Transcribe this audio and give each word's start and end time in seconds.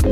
Hallo, 0.00 0.08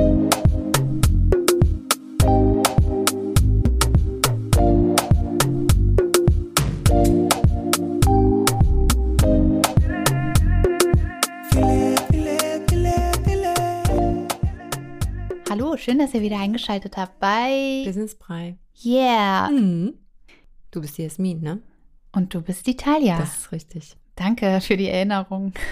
schön, 15.78 15.98
dass 15.98 16.12
ihr 16.12 16.20
wieder 16.20 16.38
eingeschaltet 16.38 16.98
habt 16.98 17.18
bei 17.18 17.82
Businessbrei. 17.86 18.58
Yeah. 18.84 19.48
Mhm. 19.48 19.94
Du 20.70 20.82
bist 20.82 20.98
die 20.98 21.02
Jasmin, 21.04 21.40
ne? 21.40 21.62
Und 22.12 22.34
du 22.34 22.42
bist 22.42 22.66
die 22.66 22.76
Talia. 22.76 23.16
Das 23.18 23.38
ist 23.38 23.52
richtig. 23.52 23.96
Danke 24.16 24.60
für 24.60 24.76
die 24.76 24.88
Erinnerung. 24.90 25.54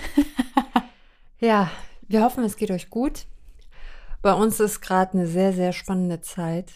Ja, 1.38 1.70
wir 2.08 2.22
hoffen, 2.22 2.44
es 2.44 2.56
geht 2.56 2.70
euch 2.70 2.88
gut. 2.88 3.26
Bei 4.22 4.32
uns 4.34 4.60
ist 4.60 4.80
gerade 4.80 5.12
eine 5.14 5.26
sehr, 5.26 5.52
sehr 5.52 5.72
spannende 5.72 6.20
Zeit. 6.20 6.72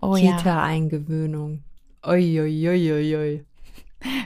Oh 0.00 0.16
ja. 0.16 0.36
Kita-Eingewöhnung. 0.36 1.62
Uiuiuiui. 2.04 3.44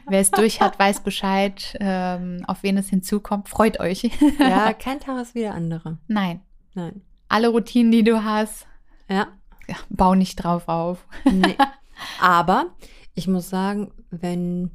Wer 0.09 0.21
es 0.21 0.31
durch 0.31 0.61
hat, 0.61 0.79
weiß 0.79 1.01
Bescheid, 1.01 1.77
ähm, 1.81 2.43
auf 2.47 2.63
wen 2.63 2.77
es 2.77 2.89
hinzukommt. 2.89 3.49
Freut 3.49 3.81
euch. 3.81 4.11
Ja, 4.39 4.73
kein 4.79 5.01
Tag 5.01 5.23
ist 5.23 5.35
wie 5.35 5.41
der 5.41 5.55
andere. 5.55 5.99
Nein. 6.09 6.41
Nein. 6.75 7.03
Alle 7.29 7.49
Routinen, 7.49 7.93
die 7.93 8.03
du 8.03 8.25
hast, 8.25 8.67
Ja, 9.09 9.29
ja, 9.69 9.77
bau 9.89 10.15
nicht 10.15 10.37
drauf 10.37 10.69
auf. 10.69 11.07
nee. 11.25 11.57
Aber 12.21 12.75
ich 13.15 13.29
muss 13.29 13.49
sagen, 13.49 13.93
wenn 14.11 14.71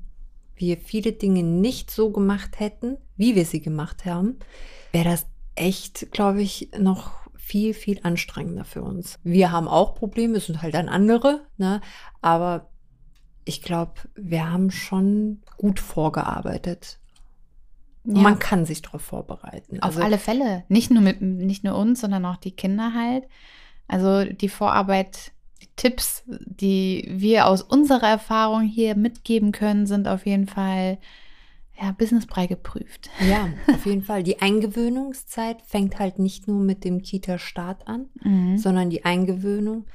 wir 0.55 0.77
viele 0.77 1.11
Dinge 1.11 1.43
nicht 1.43 1.91
so 1.91 2.11
gemacht 2.11 2.59
hätten, 2.59 2.97
wie 3.17 3.35
wir 3.35 3.45
sie 3.45 3.61
gemacht 3.61 4.05
haben, 4.05 4.37
wäre 4.91 5.09
das 5.09 5.27
echt, 5.55 6.11
glaube 6.11 6.41
ich, 6.41 6.69
noch 6.77 7.25
viel, 7.35 7.73
viel 7.73 7.99
anstrengender 8.03 8.65
für 8.65 8.81
uns. 8.81 9.19
Wir 9.23 9.51
haben 9.51 9.67
auch 9.67 9.95
Probleme, 9.95 10.37
es 10.37 10.47
sind 10.47 10.61
halt 10.61 10.73
dann 10.73 10.89
andere, 10.89 11.41
ne? 11.57 11.81
aber 12.21 12.69
ich 13.45 13.61
glaube, 13.61 13.93
wir 14.15 14.51
haben 14.51 14.71
schon 14.71 15.43
gut 15.57 15.79
vorgearbeitet. 15.79 16.99
Ja. 18.03 18.21
Man 18.21 18.39
kann 18.39 18.65
sich 18.65 18.81
darauf 18.81 19.01
vorbereiten. 19.01 19.81
Auf 19.81 19.97
alle 19.97 20.17
Fälle. 20.17 20.63
Nicht 20.69 20.91
nur 20.91 21.01
mit, 21.01 21.21
nicht 21.21 21.63
nur 21.63 21.75
uns, 21.75 22.01
sondern 22.01 22.25
auch 22.25 22.37
die 22.37 22.51
Kinder 22.51 22.93
halt. 22.93 23.25
Also 23.87 24.25
die 24.25 24.49
Vorarbeit, 24.49 25.31
die 25.61 25.69
Tipps, 25.75 26.23
die 26.27 27.07
wir 27.11 27.47
aus 27.47 27.61
unserer 27.61 28.09
Erfahrung 28.09 28.63
hier 28.63 28.95
mitgeben 28.95 29.51
können, 29.51 29.85
sind 29.85 30.07
auf 30.07 30.25
jeden 30.25 30.47
Fall 30.47 30.97
ja, 31.81 31.91
businessbrei 31.91 32.47
geprüft. 32.47 33.09
Ja, 33.29 33.49
auf 33.73 33.85
jeden 33.85 34.03
Fall. 34.03 34.23
Die 34.23 34.41
Eingewöhnungszeit 34.41 35.61
fängt 35.63 35.99
halt 35.99 36.19
nicht 36.19 36.47
nur 36.47 36.59
mit 36.59 36.83
dem 36.83 37.01
Kita-Start 37.01 37.87
an, 37.87 38.05
Mhm. 38.23 38.57
sondern 38.57 38.89
die 38.89 39.03
Eingewöhnung. 39.05 39.85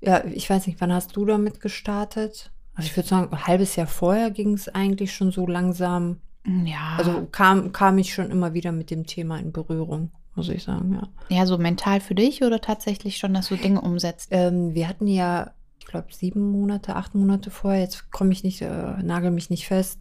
Ja, 0.00 0.24
ich 0.24 0.48
weiß 0.48 0.66
nicht, 0.66 0.80
wann 0.80 0.92
hast 0.92 1.14
du 1.16 1.24
damit 1.26 1.60
gestartet? 1.60 2.50
Also 2.74 2.88
ich 2.88 2.96
würde 2.96 3.08
sagen, 3.08 3.30
ein 3.32 3.46
halbes 3.46 3.76
Jahr 3.76 3.86
vorher 3.86 4.30
ging 4.30 4.54
es 4.54 4.68
eigentlich 4.68 5.12
schon 5.14 5.30
so 5.30 5.46
langsam. 5.46 6.20
Ja. 6.64 6.96
Also 6.96 7.26
kam, 7.30 7.72
kam 7.72 7.98
ich 7.98 8.14
schon 8.14 8.30
immer 8.30 8.54
wieder 8.54 8.72
mit 8.72 8.90
dem 8.90 9.04
Thema 9.06 9.38
in 9.38 9.52
Berührung, 9.52 10.10
muss 10.36 10.48
ich 10.48 10.62
sagen, 10.62 10.94
ja. 10.94 11.36
ja, 11.36 11.44
so 11.44 11.58
mental 11.58 12.00
für 12.00 12.14
dich 12.14 12.42
oder 12.42 12.62
tatsächlich 12.62 13.18
schon, 13.18 13.34
dass 13.34 13.48
du 13.48 13.56
Dinge 13.56 13.82
umsetzt? 13.82 14.28
Ähm, 14.30 14.74
wir 14.74 14.88
hatten 14.88 15.06
ja, 15.06 15.50
ich 15.78 15.84
glaube, 15.84 16.06
sieben 16.12 16.50
Monate, 16.50 16.96
acht 16.96 17.14
Monate 17.14 17.50
vorher, 17.50 17.82
jetzt 17.82 18.10
komme 18.10 18.32
ich 18.32 18.42
nicht, 18.42 18.62
äh, 18.62 19.02
nagel 19.02 19.30
mich 19.32 19.50
nicht 19.50 19.66
fest, 19.66 20.00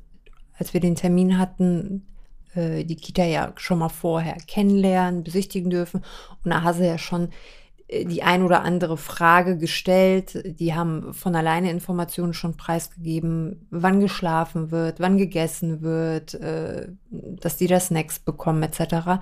als 0.60 0.74
wir 0.74 0.82
den 0.82 0.96
Termin 0.96 1.40
hatten, 1.40 2.06
äh, 2.54 2.84
die 2.84 2.96
Kita 2.96 3.24
ja 3.24 3.54
schon 3.56 3.80
mal 3.80 3.90
vorher 3.90 4.36
kennenlernen, 4.48 5.24
besichtigen 5.24 5.70
dürfen. 5.70 6.04
Und 6.44 6.52
da 6.52 6.64
hast 6.64 6.80
du 6.80 6.86
ja 6.86 6.98
schon 6.98 7.30
äh, 7.88 8.06
die 8.06 8.24
ein 8.24 8.44
oder 8.44 8.64
andere 8.64 8.98
Frage 8.98 9.58
gestellt. 9.58 10.44
Die 10.60 10.76
haben 10.76 11.14
von 11.14 11.36
alleine 11.36 11.72
Informationen 11.72 12.34
schon 12.34 12.58
preisgegeben, 12.58 13.68
wann 13.72 14.00
geschlafen 14.00 14.72
wird, 14.72 15.00
wann 15.00 15.18
gegessen 15.18 15.82
wird, 15.82 16.34
äh, 16.36 16.90
dass 17.10 17.58
die 17.58 17.68
da 17.68 17.80
Snacks 17.80 18.20
bekommen 18.20 18.64
etc. 18.64 19.22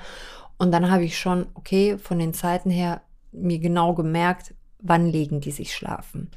Und 0.58 0.72
dann 0.72 0.90
habe 0.90 1.04
ich 1.04 1.18
schon, 1.18 1.46
okay, 1.54 1.98
von 1.98 2.20
den 2.20 2.34
Zeiten 2.34 2.72
her 2.72 3.02
mir 3.32 3.60
genau 3.60 3.94
gemerkt, 3.94 4.56
wann 4.80 5.08
legen 5.08 5.42
die 5.42 5.52
sich 5.52 5.76
schlafen, 5.76 6.32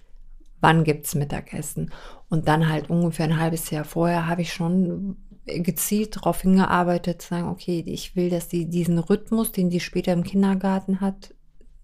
wann 0.61 0.85
gibt's 0.85 1.15
Mittagessen. 1.15 1.91
Und 2.29 2.49
dann 2.49 2.69
halt 2.69 2.91
ungefähr 2.91 3.27
ein 3.27 3.41
halbes 3.41 3.71
Jahr 3.71 3.85
vorher 3.85 4.27
habe 4.27 4.43
ich 4.43 4.53
schon 4.53 5.17
gezielt 5.45 6.17
darauf 6.17 6.43
hingearbeitet, 6.43 7.23
zu 7.23 7.29
sagen, 7.29 7.49
okay, 7.49 7.83
ich 7.87 8.15
will, 8.15 8.31
dass 8.31 8.49
die 8.49 8.67
diesen 8.67 8.99
Rhythmus, 8.99 9.53
den 9.53 9.71
die 9.71 9.81
später 9.81 10.13
im 10.13 10.23
Kindergarten 10.23 11.01
hat, 11.01 11.35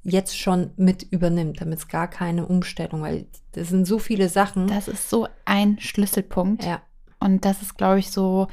jetzt 0.02 0.38
schon 0.38 0.70
mit 0.76 1.02
übernimmt, 1.02 1.60
damit 1.60 1.80
es 1.80 1.88
gar 1.88 2.08
keine 2.08 2.46
Umstellung, 2.46 3.02
weil 3.02 3.26
das 3.52 3.68
sind 3.68 3.86
so 3.86 3.98
viele 3.98 4.28
Sachen. 4.28 4.68
Das 4.68 4.88
ist 4.88 5.10
so 5.10 5.26
ein 5.44 5.80
Schlüsselpunkt. 5.80 6.64
ja, 6.64 6.80
Und 7.18 7.44
das 7.44 7.62
ist, 7.62 7.76
glaube 7.76 7.98
ich, 7.98 8.10
so, 8.10 8.46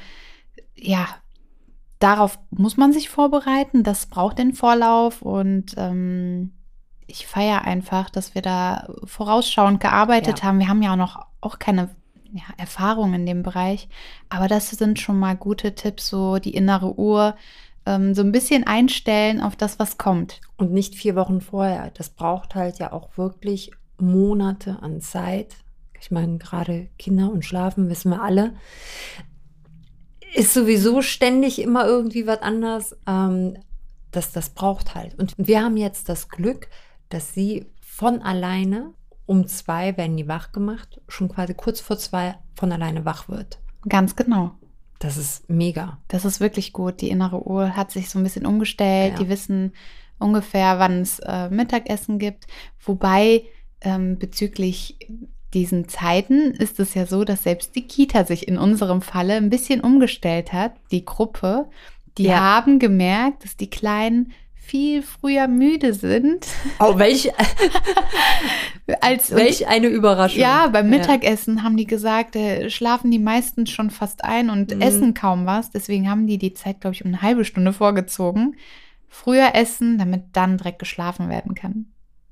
ja, 0.75 1.07
darauf 1.99 2.39
muss 2.49 2.75
man 2.75 2.91
sich 2.91 3.09
vorbereiten. 3.09 3.83
Das 3.83 4.07
braucht 4.07 4.39
den 4.39 4.53
Vorlauf. 4.53 5.21
Und 5.21 5.75
ähm, 5.77 6.53
ich 7.13 7.27
feiere 7.27 7.63
einfach, 7.63 8.09
dass 8.09 8.33
wir 8.33 8.41
da 8.41 8.87
vorausschauend 9.05 9.79
gearbeitet 9.79 10.39
Ja. 10.39 10.45
haben. 10.45 10.57
Wir 10.59 10.67
haben 10.67 10.81
ja 10.81 10.93
auch 10.93 10.97
noch 10.97 11.25
auch 11.41 11.59
keine 11.59 11.89
ja, 12.31 12.41
Erfahrung 12.57 13.13
in 13.13 13.27
dem 13.27 13.43
Bereich. 13.43 13.87
Aber 14.29 14.47
das 14.47 14.71
sind 14.71 14.99
schon 14.99 15.19
mal 15.19 15.35
gute 15.35 15.75
Tipps, 15.75 16.07
so 16.07 16.39
die 16.39 16.55
innere 16.55 16.97
Uhr. 16.97 17.35
Ähm, 17.85 18.15
so 18.15 18.23
ein 18.23 18.31
bisschen 18.31 18.65
einstellen 18.65 19.41
auf 19.41 19.55
das, 19.55 19.77
was 19.77 19.97
kommt. 19.97 20.41
und 20.57 20.71
nicht 20.71 20.95
vier 20.95 21.15
Wochen 21.15 21.39
vorher. 21.41 21.91
Das 21.93 22.09
braucht 22.09 22.55
halt 22.55 22.79
ja 22.79 22.91
auch 22.93 23.17
wirklich 23.17 23.71
Monate 23.99 24.79
an 24.81 24.99
Zeit. 25.01 25.55
Ich 26.01 26.09
meine, 26.09 26.37
gerade 26.39 26.87
Kinder 26.97 27.31
und 27.31 27.45
Schlafen 27.45 27.89
wissen 27.89 28.09
wir 28.09 28.21
alle. 28.23 28.55
Ist 30.33 30.53
sowieso 30.53 31.01
ständig 31.03 31.59
immer 31.61 31.85
irgendwie 31.85 32.25
was 32.25 32.41
anders. 32.41 32.97
Ähm, 33.05 33.57
das, 34.11 34.31
das 34.31 34.49
braucht 34.49 34.95
halt. 34.95 35.19
Und 35.19 35.35
wir 35.37 35.61
haben 35.63 35.77
jetzt 35.77 36.09
das 36.09 36.29
Glück, 36.29 36.69
dass 37.13 37.33
sie 37.33 37.65
von 37.81 38.21
alleine 38.21 38.93
um 39.25 39.47
zwei 39.47 39.95
werden 39.97 40.17
die 40.17 40.27
wach 40.27 40.51
gemacht, 40.51 40.99
schon 41.07 41.29
quasi 41.29 41.53
kurz 41.53 41.79
vor 41.79 41.97
zwei 41.97 42.35
von 42.55 42.71
alleine 42.71 43.05
wach 43.05 43.29
wird. 43.29 43.59
Ganz 43.87 44.15
genau. 44.15 44.51
Das 44.99 45.17
ist 45.17 45.49
mega. 45.49 45.97
Das 46.07 46.25
ist 46.25 46.39
wirklich 46.39 46.73
gut. 46.73 47.01
Die 47.01 47.09
innere 47.09 47.45
Uhr 47.47 47.75
hat 47.75 47.91
sich 47.91 48.09
so 48.09 48.19
ein 48.19 48.23
bisschen 48.23 48.45
umgestellt. 48.45 49.13
Ja. 49.13 49.19
Die 49.19 49.29
wissen 49.29 49.73
ungefähr, 50.19 50.79
wann 50.79 51.01
es 51.01 51.19
äh, 51.19 51.49
Mittagessen 51.49 52.19
gibt. 52.19 52.47
Wobei 52.85 53.43
ähm, 53.81 54.17
bezüglich 54.17 54.97
diesen 55.53 55.87
Zeiten 55.87 56.51
ist 56.51 56.79
es 56.79 56.93
ja 56.93 57.05
so, 57.05 57.23
dass 57.25 57.43
selbst 57.43 57.75
die 57.75 57.85
Kita 57.85 58.25
sich 58.25 58.47
in 58.47 58.57
unserem 58.57 59.01
Falle 59.01 59.35
ein 59.35 59.49
bisschen 59.49 59.81
umgestellt 59.81 60.51
hat. 60.53 60.73
Die 60.91 61.05
Gruppe, 61.05 61.69
die 62.17 62.23
Ja. 62.23 62.39
haben 62.39 62.79
gemerkt, 62.79 63.43
dass 63.43 63.55
die 63.57 63.69
Kleinen 63.69 64.31
viel 64.65 65.01
früher 65.03 65.47
müde 65.47 65.93
sind 65.93 66.47
Oh, 66.79 66.97
welch, 66.97 67.29
als 69.01 69.31
welch 69.31 69.67
eine 69.67 69.87
Überraschung. 69.87 70.39
Ja, 70.41 70.67
beim 70.67 70.89
Mittagessen 70.89 71.63
haben 71.63 71.77
die 71.77 71.85
gesagt, 71.85 72.35
äh, 72.35 72.69
schlafen 72.69 73.11
die 73.11 73.19
meisten 73.19 73.67
schon 73.67 73.89
fast 73.89 74.23
ein 74.23 74.49
und 74.49 74.73
Mhm. 74.75 74.81
essen 74.81 75.13
kaum 75.13 75.45
was. 75.45 75.71
Deswegen 75.71 76.09
haben 76.09 76.27
die 76.27 76.37
die 76.37 76.53
Zeit, 76.53 76.81
glaube 76.81 76.95
ich, 76.95 77.03
um 77.05 77.09
eine 77.09 77.21
halbe 77.21 77.45
Stunde 77.45 77.73
vorgezogen. 77.73 78.55
Früher 79.07 79.53
essen, 79.53 79.97
damit 79.97 80.23
dann 80.33 80.57
direkt 80.57 80.79
geschlafen 80.79 81.29
werden 81.29 81.55
kann. 81.55 81.85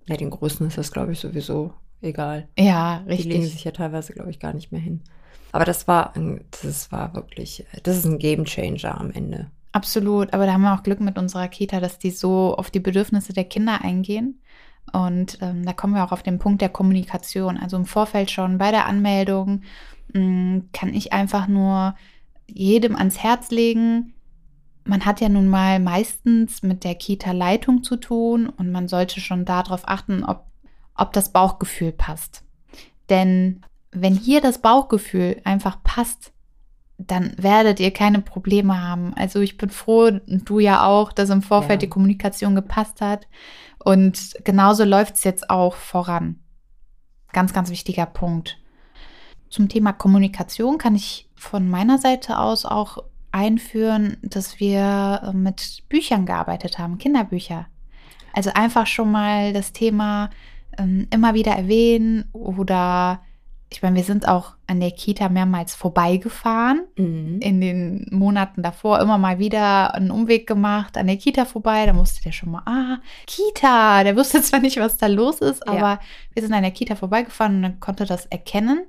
Ja, 0.08 0.18
den 0.18 0.32
Größten 0.32 0.68
ist 0.68 0.78
das, 0.78 0.92
glaube 0.92 1.12
ich, 1.12 1.20
sowieso 1.20 1.74
egal. 2.02 2.48
Ja, 2.58 3.04
Die 3.08 3.16
legen 3.24 3.32
richtig. 3.42 3.52
sich 3.54 3.64
ja 3.66 3.72
teilweise, 3.72 4.14
glaube 4.14 4.32
ich, 4.32 4.40
gar 4.40 4.54
nicht 4.54 4.72
mehr 4.72 4.82
hin. 4.82 5.02
Aber 5.52 5.66
das 5.66 5.88
war, 5.88 6.16
ein, 6.16 6.44
das 6.64 6.92
war 6.92 7.14
wirklich, 7.14 7.66
das 7.84 7.98
ist 7.98 8.06
ein 8.06 8.18
Game 8.20 8.46
Changer 8.46 9.00
am 9.00 9.12
Ende. 9.12 9.52
Absolut. 9.72 10.34
Aber 10.34 10.46
da 10.46 10.54
haben 10.54 10.64
wir 10.64 10.74
auch 10.74 10.84
Glück 10.84 11.00
mit 11.00 11.18
unserer 11.18 11.48
Kita, 11.48 11.80
dass 11.80 11.98
die 11.98 12.12
so 12.12 12.56
auf 12.56 12.72
die 12.72 12.80
Bedürfnisse 12.80 13.34
der 13.34 13.46
Kinder 13.46 13.82
eingehen. 13.82 14.42
Und 14.92 15.38
ähm, 15.42 15.66
da 15.66 15.74
kommen 15.74 15.94
wir 15.94 16.04
auch 16.04 16.12
auf 16.12 16.24
den 16.24 16.40
Punkt 16.40 16.62
der 16.62 16.70
Kommunikation. 16.70 17.58
Also 17.58 17.78
im 17.78 17.86
Vorfeld 17.86 18.32
schon 18.32 18.58
bei 18.58 18.72
der 18.72 18.88
Anmeldung 18.88 19.62
mh, 20.14 20.64
kann 20.74 20.94
ich 20.94 21.14
einfach 21.14 21.48
nur 21.48 21.96
jedem 22.48 22.96
ans 22.96 23.20
Herz 23.20 23.52
legen. 23.52 24.14
Man 24.84 25.06
hat 25.06 25.22
ja 25.22 25.30
nun 25.30 25.48
mal 25.48 25.80
meistens 25.80 26.64
mit 26.64 26.84
der 26.84 26.96
Kita-Leitung 26.96 27.84
zu 27.84 27.96
tun 27.98 28.50
und 28.50 28.72
man 28.72 28.88
sollte 28.88 29.22
schon 29.22 29.46
darauf 29.46 29.88
achten, 29.88 30.24
ob, 30.24 30.46
ob 30.96 31.14
das 31.14 31.32
Bauchgefühl 31.32 31.92
passt. 31.92 32.44
Denn 33.10 33.62
wenn 33.92 34.16
hier 34.16 34.42
das 34.42 34.60
Bauchgefühl 34.60 35.40
einfach 35.44 35.84
passt, 35.84 36.34
dann 37.08 37.34
werdet 37.38 37.80
ihr 37.80 37.92
keine 37.92 38.22
Probleme 38.22 38.82
haben. 38.82 39.14
Also 39.16 39.40
ich 39.40 39.58
bin 39.58 39.70
froh, 39.70 40.06
und 40.06 40.50
du 40.50 40.60
ja 40.60 40.86
auch, 40.86 41.12
dass 41.12 41.30
im 41.30 41.42
Vorfeld 41.42 41.82
Ja. 41.82 41.88
die 41.88 41.90
Kommunikation 41.90 42.56
gepasst 42.56 43.02
hat. 43.02 43.28
Und 43.84 44.36
genauso 44.44 44.84
läuft 44.84 45.16
es 45.16 45.24
jetzt 45.24 45.50
auch 45.50 45.76
voran. 45.76 46.40
Ganz, 47.34 47.54
ganz 47.54 47.70
wichtiger 47.70 48.06
Punkt. 48.06 48.58
Zum 49.50 49.70
Thema 49.70 49.92
Kommunikation 49.94 50.78
kann 50.78 50.96
ich 50.96 51.30
von 51.36 51.70
meiner 51.70 51.98
Seite 51.98 52.38
aus 52.38 52.66
auch 52.66 53.00
einführen, 53.32 54.18
dass 54.22 54.60
wir 54.60 55.22
äh, 55.24 55.34
mit 55.34 55.84
Büchern 55.90 56.26
gearbeitet 56.26 56.78
haben, 56.78 56.98
Kinderbücher. 56.98 57.68
Also 58.34 58.52
einfach 58.54 58.88
schon 58.88 59.12
mal 59.12 59.54
das 59.54 59.74
Thema 59.74 60.30
ähm, 60.78 61.08
immer 61.12 61.34
wieder 61.34 61.54
erwähnen 61.54 62.30
oder 62.34 63.22
ich 63.74 63.82
meine, 63.82 63.96
wir 63.96 64.04
sind 64.04 64.28
auch 64.28 64.56
an 64.68 64.82
der 64.82 64.92
Kita 64.92 65.30
mehrmals 65.30 65.76
vorbeigefahren. 65.76 66.82
Mhm. 66.98 67.40
In 67.40 67.62
den 67.62 68.06
Monaten 68.12 68.62
davor 68.62 69.00
immer 69.00 69.18
mal 69.18 69.40
wieder 69.40 69.96
einen 69.96 70.12
Umweg 70.12 70.46
gemacht 70.46 70.98
an 70.98 71.08
der 71.08 71.16
Kita 71.16 71.46
vorbei. 71.46 71.86
Da 71.86 71.94
musste 71.94 72.22
der 72.22 72.34
schon 72.34 72.52
mal, 72.52 72.64
ah, 72.66 72.98
Kita. 73.28 74.04
Der 74.04 74.18
wusste 74.18 74.42
zwar 74.42 74.60
nicht, 74.60 74.78
was 74.78 74.98
da 74.98 75.08
los 75.08 75.40
ist, 75.40 75.66
aber 75.66 75.78
ja. 75.78 76.00
wir 76.34 76.44
sind 76.44 76.52
an 76.52 76.64
der 76.64 76.72
Kita 76.72 76.96
vorbeigefahren 76.96 77.58
und 77.58 77.62
dann 77.62 77.80
konnte 77.80 78.06
das 78.06 78.26
erkennen. 78.26 78.82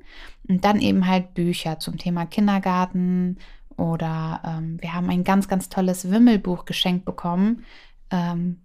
Und 0.48 0.64
dann 0.64 0.80
eben 0.80 1.06
halt 1.06 1.34
Bücher 1.34 1.78
zum 1.78 1.96
Thema 1.96 2.26
Kindergarten 2.26 3.38
oder 3.76 4.42
ähm, 4.44 4.78
wir 4.80 4.94
haben 4.94 5.08
ein 5.10 5.22
ganz, 5.22 5.46
ganz 5.46 5.68
tolles 5.68 6.10
Wimmelbuch 6.10 6.64
geschenkt 6.64 7.04
bekommen. 7.04 7.64
Ähm, 8.10 8.58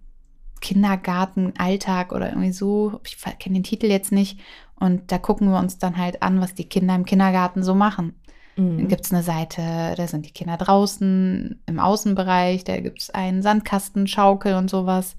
Kindergarten, 0.60 1.52
Alltag 1.56 2.12
oder 2.12 2.30
irgendwie 2.30 2.52
so. 2.52 3.00
Ich 3.06 3.16
kenne 3.38 3.54
den 3.54 3.62
Titel 3.62 3.86
jetzt 3.86 4.10
nicht. 4.10 4.40
Und 4.80 5.10
da 5.10 5.18
gucken 5.18 5.50
wir 5.50 5.58
uns 5.58 5.78
dann 5.78 5.96
halt 5.96 6.22
an, 6.22 6.40
was 6.40 6.54
die 6.54 6.68
Kinder 6.68 6.94
im 6.94 7.04
Kindergarten 7.04 7.62
so 7.62 7.74
machen. 7.74 8.14
Mhm. 8.56 8.78
Dann 8.78 8.88
gibt 8.88 9.04
es 9.04 9.12
eine 9.12 9.22
Seite, 9.22 9.94
da 9.96 10.06
sind 10.06 10.26
die 10.26 10.32
Kinder 10.32 10.56
draußen 10.56 11.60
im 11.66 11.80
Außenbereich, 11.80 12.64
da 12.64 12.78
gibt 12.80 13.02
es 13.02 13.10
einen 13.10 13.42
Sandkasten, 13.42 14.06
Schaukel 14.06 14.54
und 14.54 14.68
sowas. 14.68 15.16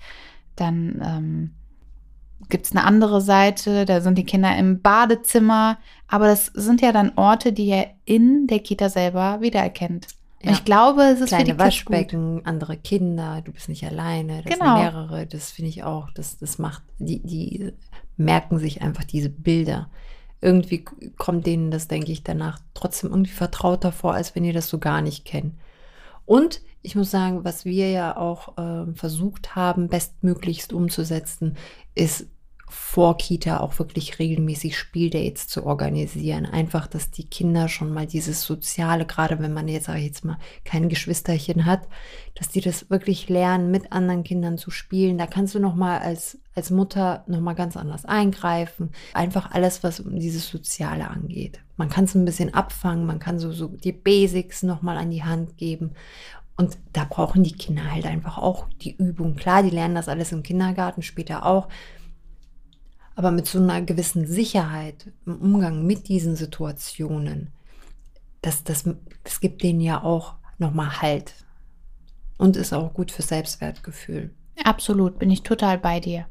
Dann 0.55 1.01
ähm, 1.03 1.51
gibt 2.49 2.65
es 2.65 2.71
eine 2.71 2.83
andere 2.83 3.21
Seite, 3.21 3.85
da 3.85 4.01
sind 4.01 4.17
die 4.17 4.25
Kinder 4.25 4.55
im 4.57 4.81
Badezimmer. 4.81 5.77
Aber 6.07 6.27
das 6.27 6.47
sind 6.47 6.81
ja 6.81 6.91
dann 6.91 7.13
Orte, 7.15 7.53
die 7.53 7.67
er 7.67 7.91
in 8.05 8.47
der 8.47 8.59
Kita 8.59 8.89
selber 8.89 9.41
wiedererkennt. 9.41 10.07
Ja. 10.41 10.51
Ich 10.51 10.63
glaube, 10.63 11.03
es 11.03 11.19
ist 11.19 11.29
Kleine 11.29 11.45
für 11.45 11.51
die 11.51 11.59
Waschbecken, 11.59 12.35
gut. 12.37 12.47
andere 12.47 12.77
Kinder, 12.77 13.41
du 13.43 13.51
bist 13.51 13.67
nicht 13.67 13.85
alleine, 13.85 14.41
das 14.41 14.53
genau. 14.53 14.75
sind 14.75 14.83
mehrere, 14.83 15.25
das 15.25 15.51
finde 15.51 15.69
ich 15.69 15.83
auch, 15.83 16.09
das, 16.11 16.37
das 16.37 16.59
macht, 16.59 16.81
die, 16.97 17.19
die 17.19 17.73
merken 18.15 18.57
sich 18.57 18.81
einfach 18.81 19.03
diese 19.03 19.29
Bilder. 19.29 19.89
Irgendwie 20.41 20.85
kommt 21.17 21.45
denen 21.45 21.71
das, 21.71 21.89
denke 21.89 22.13
ich, 22.13 22.23
danach 22.23 22.59
trotzdem 22.73 23.09
irgendwie 23.09 23.31
vertrauter 23.31 23.91
vor, 23.91 24.13
als 24.13 24.33
wenn 24.35 24.45
ihr 24.45 24.53
das 24.53 24.69
so 24.69 24.77
gar 24.79 25.01
nicht 25.01 25.25
kennt. 25.25 25.55
Und 26.25 26.61
ich 26.81 26.95
muss 26.95 27.11
sagen, 27.11 27.43
was 27.43 27.65
wir 27.65 27.91
ja 27.91 28.15
auch 28.15 28.57
äh, 28.57 28.93
versucht 28.93 29.55
haben, 29.55 29.89
bestmöglichst 29.89 30.71
umzusetzen, 30.71 31.57
ist 31.95 32.27
vor 32.69 33.17
Kita 33.17 33.59
auch 33.59 33.79
wirklich 33.79 34.19
regelmäßig 34.19 34.77
Spieldates 34.77 35.47
zu 35.47 35.65
organisieren. 35.65 36.45
Einfach, 36.45 36.87
dass 36.87 37.11
die 37.11 37.25
Kinder 37.25 37.67
schon 37.67 37.91
mal 37.93 38.05
dieses 38.05 38.43
Soziale, 38.43 39.05
gerade 39.05 39.39
wenn 39.39 39.53
man 39.53 39.67
jetzt, 39.67 39.85
sage 39.85 39.99
ich 39.99 40.05
jetzt 40.05 40.25
mal, 40.25 40.37
kein 40.65 40.89
Geschwisterchen 40.89 41.65
hat, 41.65 41.87
dass 42.35 42.49
die 42.49 42.61
das 42.61 42.89
wirklich 42.89 43.29
lernen, 43.29 43.71
mit 43.71 43.91
anderen 43.91 44.23
Kindern 44.23 44.57
zu 44.57 44.71
spielen. 44.71 45.17
Da 45.17 45.27
kannst 45.27 45.55
du 45.55 45.59
nochmal 45.59 45.99
als, 45.99 46.37
als 46.55 46.69
Mutter 46.69 47.23
nochmal 47.27 47.55
ganz 47.55 47.75
anders 47.75 48.05
eingreifen. 48.05 48.91
Einfach 49.13 49.51
alles, 49.51 49.83
was 49.83 49.99
um 49.99 50.19
dieses 50.19 50.47
Soziale 50.47 51.09
angeht. 51.09 51.59
Man 51.75 51.89
kann 51.89 52.05
es 52.05 52.15
ein 52.15 52.25
bisschen 52.25 52.53
abfangen, 52.53 53.05
man 53.05 53.19
kann 53.19 53.39
so, 53.39 53.51
so 53.51 53.67
die 53.67 53.93
Basics 53.93 54.63
nochmal 54.63 54.97
an 54.97 55.11
die 55.11 55.23
Hand 55.23 55.57
geben. 55.57 55.91
Und 56.59 56.77
da 56.91 57.05
brauchen 57.05 57.43
die 57.43 57.53
Kinder 57.53 57.89
halt 57.89 58.05
einfach 58.05 58.37
auch 58.37 58.67
die 58.81 58.93
Übung. 58.97 59.35
Klar, 59.35 59.63
die 59.63 59.69
lernen 59.69 59.95
das 59.95 60.09
alles 60.09 60.33
im 60.33 60.43
Kindergarten, 60.43 61.01
später 61.01 61.45
auch 61.45 61.69
aber 63.19 63.31
mit 63.31 63.47
so 63.47 63.59
einer 63.59 63.81
gewissen 63.81 64.25
Sicherheit 64.25 65.11
im 65.25 65.41
Umgang 65.41 65.85
mit 65.85 66.07
diesen 66.07 66.37
Situationen, 66.37 67.51
das, 68.41 68.63
das, 68.63 68.85
das 69.25 69.41
gibt 69.41 69.61
denen 69.61 69.81
ja 69.81 70.01
auch 70.01 70.35
nochmal 70.57 71.01
Halt 71.01 71.33
und 72.37 72.55
ist 72.55 72.71
auch 72.71 72.93
gut 72.93 73.11
für 73.11 73.21
Selbstwertgefühl. 73.21 74.33
Absolut, 74.63 75.19
bin 75.19 75.31
ich 75.31 75.43
total 75.43 75.77
bei 75.77 75.99
dir. 75.99 76.27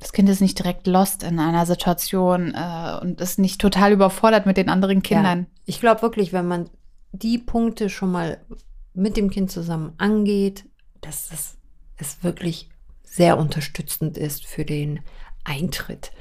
Das 0.00 0.12
Kind 0.12 0.28
ist 0.28 0.40
nicht 0.40 0.58
direkt 0.58 0.88
lost 0.88 1.22
in 1.22 1.38
einer 1.38 1.66
Situation 1.66 2.52
äh, 2.52 2.98
und 3.00 3.20
ist 3.20 3.38
nicht 3.38 3.60
total 3.60 3.92
überfordert 3.92 4.44
mit 4.44 4.56
den 4.56 4.68
anderen 4.68 5.04
Kindern. 5.04 5.38
Ja, 5.38 5.46
ich 5.66 5.78
glaube 5.78 6.02
wirklich, 6.02 6.32
wenn 6.32 6.48
man 6.48 6.68
die 7.12 7.38
Punkte 7.38 7.90
schon 7.90 8.10
mal 8.10 8.44
mit 8.92 9.16
dem 9.16 9.30
Kind 9.30 9.52
zusammen 9.52 9.92
angeht, 9.98 10.64
dass 11.00 11.28
das 11.28 11.58
es 11.96 12.24
wirklich 12.24 12.70
sehr 13.04 13.38
unterstützend 13.38 14.18
ist 14.18 14.44
für 14.44 14.64
den 14.64 14.98
Eintritt. 15.46 16.12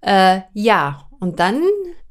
Äh, 0.00 0.42
ja, 0.52 1.08
und 1.18 1.40
dann 1.40 1.62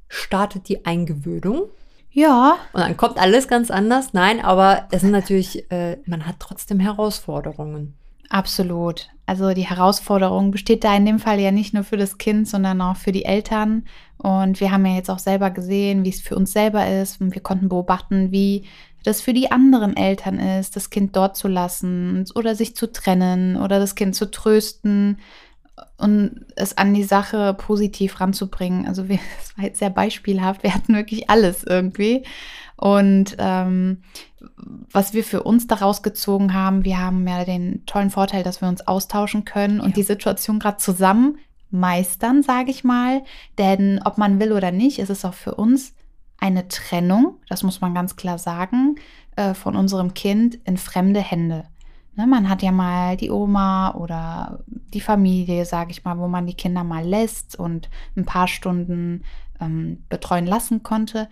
startet 0.07 0.67
die 0.69 0.85
Eingewöhnung. 0.85 1.69
Ja. 2.11 2.57
Und 2.73 2.81
dann 2.81 2.97
kommt 2.97 3.17
alles 3.17 3.47
ganz 3.47 3.69
anders. 3.69 4.13
Nein, 4.13 4.43
aber 4.43 4.87
es 4.91 5.01
sind 5.01 5.11
natürlich, 5.11 5.69
äh, 5.71 5.97
man 6.05 6.25
hat 6.25 6.37
trotzdem 6.39 6.79
Herausforderungen. 6.79 7.93
Absolut. 8.29 9.09
Also 9.25 9.53
die 9.53 9.67
Herausforderung 9.67 10.51
besteht 10.51 10.83
da 10.83 10.95
in 10.95 11.05
dem 11.05 11.19
Fall 11.19 11.39
ja 11.39 11.51
nicht 11.51 11.73
nur 11.73 11.83
für 11.83 11.97
das 11.97 12.17
Kind, 12.17 12.47
sondern 12.47 12.81
auch 12.81 12.95
für 12.95 13.11
die 13.11 13.25
Eltern. 13.25 13.85
Und 14.17 14.59
wir 14.59 14.71
haben 14.71 14.85
ja 14.85 14.95
jetzt 14.95 15.09
auch 15.09 15.19
selber 15.19 15.51
gesehen, 15.51 16.03
wie 16.03 16.09
es 16.09 16.21
für 16.21 16.35
uns 16.35 16.53
selber 16.53 16.87
ist. 16.87 17.21
Und 17.21 17.33
wir 17.33 17.41
konnten 17.41 17.69
beobachten, 17.69 18.31
wie 18.31 18.65
das 19.03 19.21
für 19.21 19.33
die 19.33 19.51
anderen 19.51 19.95
Eltern 19.95 20.39
ist, 20.39 20.75
das 20.75 20.89
Kind 20.89 21.15
dort 21.15 21.37
zu 21.37 21.47
lassen 21.47 22.25
oder 22.33 22.55
sich 22.55 22.75
zu 22.75 22.91
trennen 22.91 23.55
oder 23.55 23.79
das 23.79 23.93
Kind 23.95 24.15
zu 24.15 24.31
trösten 24.31 25.19
und 25.97 26.45
es 26.55 26.77
an 26.77 26.93
die 26.93 27.03
Sache 27.03 27.53
positiv 27.53 28.19
ranzubringen. 28.19 28.87
Also 28.87 29.07
wir, 29.09 29.19
das 29.37 29.57
war 29.57 29.65
jetzt 29.65 29.79
sehr 29.79 29.89
beispielhaft. 29.89 30.63
Wir 30.63 30.73
hatten 30.73 30.95
wirklich 30.95 31.29
alles 31.29 31.63
irgendwie. 31.63 32.23
Und 32.77 33.35
ähm, 33.39 34.03
was 34.91 35.13
wir 35.13 35.23
für 35.23 35.43
uns 35.43 35.67
daraus 35.67 36.03
gezogen 36.03 36.53
haben, 36.53 36.83
wir 36.83 36.99
haben 36.99 37.27
ja 37.27 37.45
den 37.45 37.85
tollen 37.85 38.11
Vorteil, 38.11 38.43
dass 38.43 38.61
wir 38.61 38.67
uns 38.67 38.85
austauschen 38.85 39.45
können 39.45 39.79
und 39.79 39.89
ja. 39.89 39.95
die 39.95 40.03
Situation 40.03 40.59
gerade 40.59 40.77
zusammen 40.77 41.37
meistern, 41.71 42.43
sage 42.43 42.71
ich 42.71 42.83
mal. 42.83 43.23
Denn 43.57 44.01
ob 44.03 44.17
man 44.17 44.39
will 44.39 44.51
oder 44.51 44.71
nicht, 44.71 44.99
ist 44.99 45.09
es 45.09 45.25
auch 45.25 45.33
für 45.33 45.55
uns 45.55 45.93
eine 46.37 46.67
Trennung, 46.67 47.37
das 47.47 47.63
muss 47.63 47.81
man 47.81 47.93
ganz 47.93 48.17
klar 48.17 48.37
sagen, 48.37 48.95
äh, 49.35 49.53
von 49.53 49.75
unserem 49.75 50.13
Kind 50.13 50.55
in 50.65 50.77
fremde 50.77 51.21
Hände. 51.21 51.65
Ne, 52.15 52.27
man 52.27 52.49
hat 52.49 52.61
ja 52.61 52.71
mal 52.71 53.17
die 53.17 53.29
Oma 53.29 53.93
oder 53.95 54.63
die 54.93 55.01
Familie, 55.01 55.65
sage 55.65 55.91
ich 55.91 56.05
mal, 56.05 56.17
wo 56.17 56.27
man 56.27 56.45
die 56.45 56.53
Kinder 56.53 56.83
mal 56.83 57.05
lässt 57.05 57.59
und 57.59 57.89
ein 58.15 58.25
paar 58.25 58.47
Stunden 58.47 59.23
ähm, 59.59 60.03
betreuen 60.07 60.45
lassen 60.45 60.83
konnte. 60.83 61.27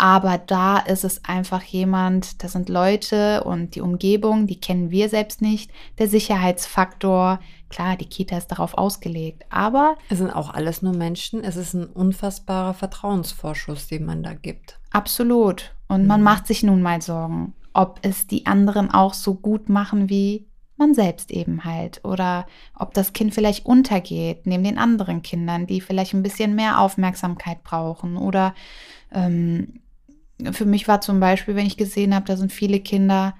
Aber 0.00 0.38
da 0.38 0.78
ist 0.78 1.02
es 1.02 1.24
einfach 1.24 1.62
jemand, 1.62 2.44
das 2.44 2.52
sind 2.52 2.68
Leute 2.68 3.42
und 3.42 3.74
die 3.74 3.80
Umgebung, 3.80 4.46
die 4.46 4.60
kennen 4.60 4.92
wir 4.92 5.08
selbst 5.08 5.42
nicht. 5.42 5.72
Der 5.98 6.06
Sicherheitsfaktor, 6.06 7.40
klar, 7.68 7.96
die 7.96 8.06
Kita 8.06 8.38
ist 8.38 8.46
darauf 8.46 8.78
ausgelegt, 8.78 9.44
aber. 9.50 9.96
Es 10.08 10.18
sind 10.18 10.30
auch 10.30 10.54
alles 10.54 10.82
nur 10.82 10.94
Menschen. 10.94 11.42
Es 11.42 11.56
ist 11.56 11.74
ein 11.74 11.86
unfassbarer 11.86 12.74
Vertrauensvorschuss, 12.74 13.88
den 13.88 14.04
man 14.04 14.22
da 14.22 14.34
gibt. 14.34 14.78
Absolut. 14.92 15.74
Und 15.88 16.02
mhm. 16.02 16.06
man 16.06 16.22
macht 16.22 16.46
sich 16.46 16.62
nun 16.62 16.80
mal 16.80 17.02
Sorgen 17.02 17.54
ob 17.78 18.00
es 18.02 18.26
die 18.26 18.44
anderen 18.44 18.90
auch 18.90 19.14
so 19.14 19.34
gut 19.34 19.68
machen 19.68 20.08
wie 20.08 20.48
man 20.78 20.94
selbst 20.94 21.30
eben 21.30 21.64
halt. 21.64 22.04
Oder 22.04 22.46
ob 22.74 22.92
das 22.92 23.12
Kind 23.12 23.32
vielleicht 23.32 23.66
untergeht 23.66 24.46
neben 24.46 24.64
den 24.64 24.78
anderen 24.78 25.22
Kindern, 25.22 25.68
die 25.68 25.80
vielleicht 25.80 26.12
ein 26.12 26.24
bisschen 26.24 26.56
mehr 26.56 26.80
Aufmerksamkeit 26.80 27.62
brauchen. 27.62 28.16
Oder 28.16 28.52
ähm, 29.12 29.80
für 30.50 30.64
mich 30.64 30.88
war 30.88 31.00
zum 31.00 31.20
Beispiel, 31.20 31.54
wenn 31.54 31.66
ich 31.66 31.76
gesehen 31.76 32.16
habe, 32.16 32.26
da 32.26 32.36
sind 32.36 32.52
viele 32.52 32.80
Kinder, 32.80 33.36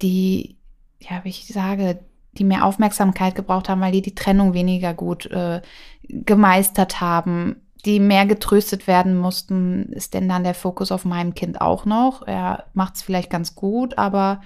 die, 0.00 0.58
ja, 1.00 1.24
wie 1.24 1.30
ich 1.30 1.48
sage, 1.48 2.04
die 2.34 2.44
mehr 2.44 2.64
Aufmerksamkeit 2.64 3.34
gebraucht 3.34 3.68
haben, 3.68 3.80
weil 3.80 3.92
die 3.92 4.02
die 4.02 4.14
Trennung 4.14 4.54
weniger 4.54 4.94
gut 4.94 5.26
äh, 5.26 5.60
gemeistert 6.04 7.00
haben 7.00 7.56
die 7.84 7.98
mehr 7.98 8.26
getröstet 8.26 8.86
werden 8.86 9.16
mussten, 9.16 9.92
ist 9.92 10.14
denn 10.14 10.28
dann 10.28 10.44
der 10.44 10.54
Fokus 10.54 10.92
auf 10.92 11.04
meinem 11.04 11.34
Kind 11.34 11.60
auch 11.60 11.84
noch. 11.84 12.26
Er 12.26 12.66
macht 12.74 12.96
es 12.96 13.02
vielleicht 13.02 13.30
ganz 13.30 13.54
gut, 13.54 13.98
aber 13.98 14.40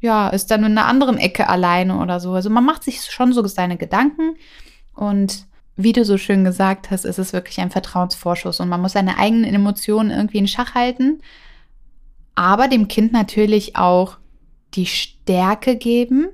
ja, 0.00 0.28
ist 0.28 0.50
dann 0.50 0.64
in 0.64 0.76
einer 0.76 0.86
anderen 0.86 1.16
Ecke 1.16 1.48
alleine 1.48 1.98
oder 1.98 2.20
so. 2.20 2.32
Also 2.32 2.50
man 2.50 2.64
macht 2.64 2.84
sich 2.84 3.00
schon 3.02 3.32
so 3.32 3.46
seine 3.46 3.78
Gedanken 3.78 4.36
und 4.94 5.46
wie 5.74 5.92
du 5.92 6.04
so 6.04 6.18
schön 6.18 6.44
gesagt 6.44 6.90
hast, 6.90 7.04
ist 7.04 7.18
es 7.18 7.32
wirklich 7.32 7.60
ein 7.60 7.70
Vertrauensvorschuss 7.70 8.60
und 8.60 8.68
man 8.68 8.80
muss 8.80 8.92
seine 8.92 9.18
eigenen 9.18 9.54
Emotionen 9.54 10.10
irgendwie 10.10 10.38
in 10.38 10.48
Schach 10.48 10.74
halten, 10.74 11.22
aber 12.34 12.68
dem 12.68 12.88
Kind 12.88 13.12
natürlich 13.12 13.76
auch 13.76 14.18
die 14.74 14.86
Stärke 14.86 15.76
geben 15.76 16.28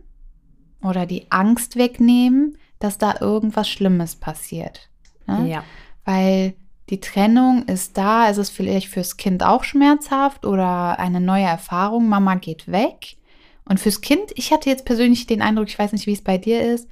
oder 0.82 1.06
die 1.06 1.30
Angst 1.30 1.76
wegnehmen, 1.76 2.58
dass 2.80 2.98
da 2.98 3.14
irgendwas 3.20 3.68
Schlimmes 3.68 4.16
passiert. 4.16 4.88
Ne? 5.26 5.48
Ja 5.48 5.64
weil 6.04 6.54
die 6.90 7.00
Trennung 7.00 7.64
ist 7.66 7.96
da, 7.96 8.28
es 8.28 8.38
ist 8.38 8.50
vielleicht 8.50 8.88
fürs 8.88 9.16
Kind 9.16 9.42
auch 9.42 9.64
schmerzhaft 9.64 10.44
oder 10.44 10.98
eine 10.98 11.20
neue 11.20 11.44
Erfahrung, 11.44 12.08
Mama 12.08 12.34
geht 12.34 12.70
weg. 12.70 13.16
Und 13.64 13.80
fürs 13.80 14.00
Kind, 14.00 14.32
ich 14.34 14.52
hatte 14.52 14.68
jetzt 14.68 14.84
persönlich 14.84 15.26
den 15.26 15.42
Eindruck, 15.42 15.68
ich 15.68 15.78
weiß 15.78 15.92
nicht, 15.92 16.06
wie 16.06 16.12
es 16.12 16.22
bei 16.22 16.38
dir 16.38 16.60
ist, 16.62 16.88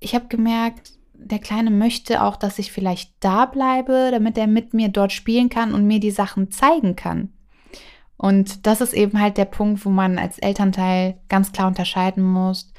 ich 0.00 0.14
habe 0.14 0.26
gemerkt, 0.28 0.92
der 1.14 1.38
Kleine 1.38 1.70
möchte 1.70 2.22
auch, 2.22 2.36
dass 2.36 2.58
ich 2.58 2.72
vielleicht 2.72 3.12
da 3.20 3.46
bleibe, 3.46 4.08
damit 4.10 4.36
er 4.36 4.46
mit 4.46 4.74
mir 4.74 4.88
dort 4.88 5.12
spielen 5.12 5.48
kann 5.48 5.72
und 5.74 5.86
mir 5.86 6.00
die 6.00 6.10
Sachen 6.10 6.50
zeigen 6.50 6.96
kann. 6.96 7.32
Und 8.16 8.66
das 8.66 8.80
ist 8.80 8.92
eben 8.92 9.20
halt 9.20 9.36
der 9.36 9.44
Punkt, 9.44 9.84
wo 9.84 9.90
man 9.90 10.18
als 10.18 10.38
Elternteil 10.38 11.18
ganz 11.28 11.52
klar 11.52 11.68
unterscheiden 11.68 12.22
muss. 12.24 12.72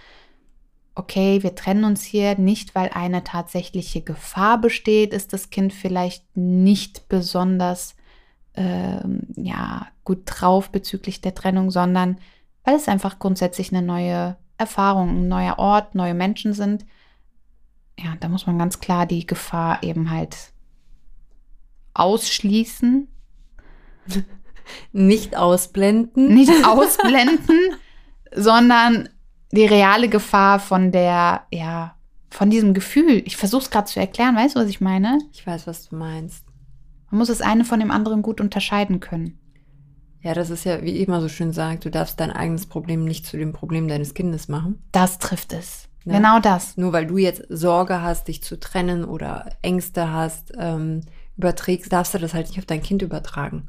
Okay, 0.96 1.42
wir 1.42 1.56
trennen 1.56 1.86
uns 1.86 2.04
hier 2.04 2.38
nicht, 2.38 2.76
weil 2.76 2.90
eine 2.90 3.24
tatsächliche 3.24 4.02
Gefahr 4.02 4.60
besteht, 4.60 5.14
ist 5.14 5.34
das 5.34 5.50
Kind 5.50 5.74
vielleicht 5.74 6.38
nicht 6.38 7.10
besonders 7.10 7.96
ähm, 8.56 9.22
ja, 9.36 9.88
gut 10.04 10.22
drauf 10.26 10.70
bezüglich 10.70 11.22
der 11.22 11.34
Trennung, 11.34 11.72
sondern 11.72 12.20
weil 12.64 12.76
es 12.76 12.88
einfach 12.88 13.20
grundsätzlich 13.20 13.74
eine 13.74 13.86
neue 13.86 14.38
Erfahrung, 14.58 15.10
ein 15.10 15.28
neuer 15.28 15.58
Ort, 15.58 15.96
neue 15.96 16.14
Menschen 16.14 16.54
sind. 16.54 16.86
Ja, 17.98 18.16
da 18.20 18.30
muss 18.30 18.46
man 18.46 18.60
ganz 18.60 18.80
klar 18.80 19.06
die 19.06 19.26
Gefahr 19.26 19.82
eben 19.84 20.12
halt 20.12 20.54
ausschließen. 21.94 23.08
Nicht 24.92 25.36
ausblenden. 25.36 26.34
Nicht 26.34 26.66
ausblenden, 26.66 27.60
sondern 28.34 29.10
die 29.54 29.66
reale 29.66 30.10
Gefahr 30.10 30.60
von 30.60 30.92
der, 30.92 31.44
ja, 31.52 31.96
von 32.30 32.50
diesem 32.50 32.74
Gefühl. 32.74 33.22
Ich 33.26 33.38
versuche 33.38 33.62
es 33.64 33.70
gerade 33.70 33.86
zu 33.86 34.00
erklären, 34.00 34.36
weißt 34.36 34.56
du, 34.56 34.60
was 34.60 34.68
ich 34.68 34.82
meine? 34.82 35.20
Ich 35.32 35.46
weiß, 35.46 35.68
was 35.68 35.90
du 35.90 35.96
meinst. 35.96 36.44
Man 37.12 37.20
muss 37.20 37.28
das 37.28 37.42
eine 37.42 37.64
von 37.64 37.80
dem 37.80 37.92
anderen 37.92 38.24
gut 38.24 38.42
unterscheiden 38.42 39.00
können. 39.00 39.38
Ja, 40.22 40.34
das 40.34 40.50
ist 40.50 40.64
ja, 40.64 40.82
wie 40.82 41.02
immer 41.02 41.22
so 41.22 41.30
schön 41.30 41.54
sagt, 41.54 41.86
du 41.86 41.92
darfst 41.92 42.20
dein 42.20 42.32
eigenes 42.32 42.66
Problem 42.66 43.04
nicht 43.06 43.28
zu 43.28 43.38
dem 43.38 43.54
Problem 43.54 43.88
deines 43.88 44.14
Kindes 44.14 44.48
machen. 44.48 44.82
Das 44.92 45.20
trifft 45.20 45.54
es. 45.54 45.90
Ja. 46.06 46.14
Genau 46.14 46.40
das. 46.40 46.76
Nur 46.78 46.92
weil 46.92 47.06
du 47.06 47.18
jetzt 47.18 47.44
Sorge 47.50 48.02
hast, 48.02 48.30
dich 48.30 48.42
zu 48.42 48.60
trennen 48.60 49.06
oder 49.06 49.52
Ängste 49.62 50.12
hast, 50.12 50.54
ähm, 50.58 51.02
überträgst, 51.38 51.92
darfst 51.94 52.14
du 52.14 52.18
das 52.18 52.34
halt 52.34 52.48
nicht 52.48 52.58
auf 52.58 52.66
dein 52.66 52.82
Kind 52.82 53.02
übertragen. 53.02 53.68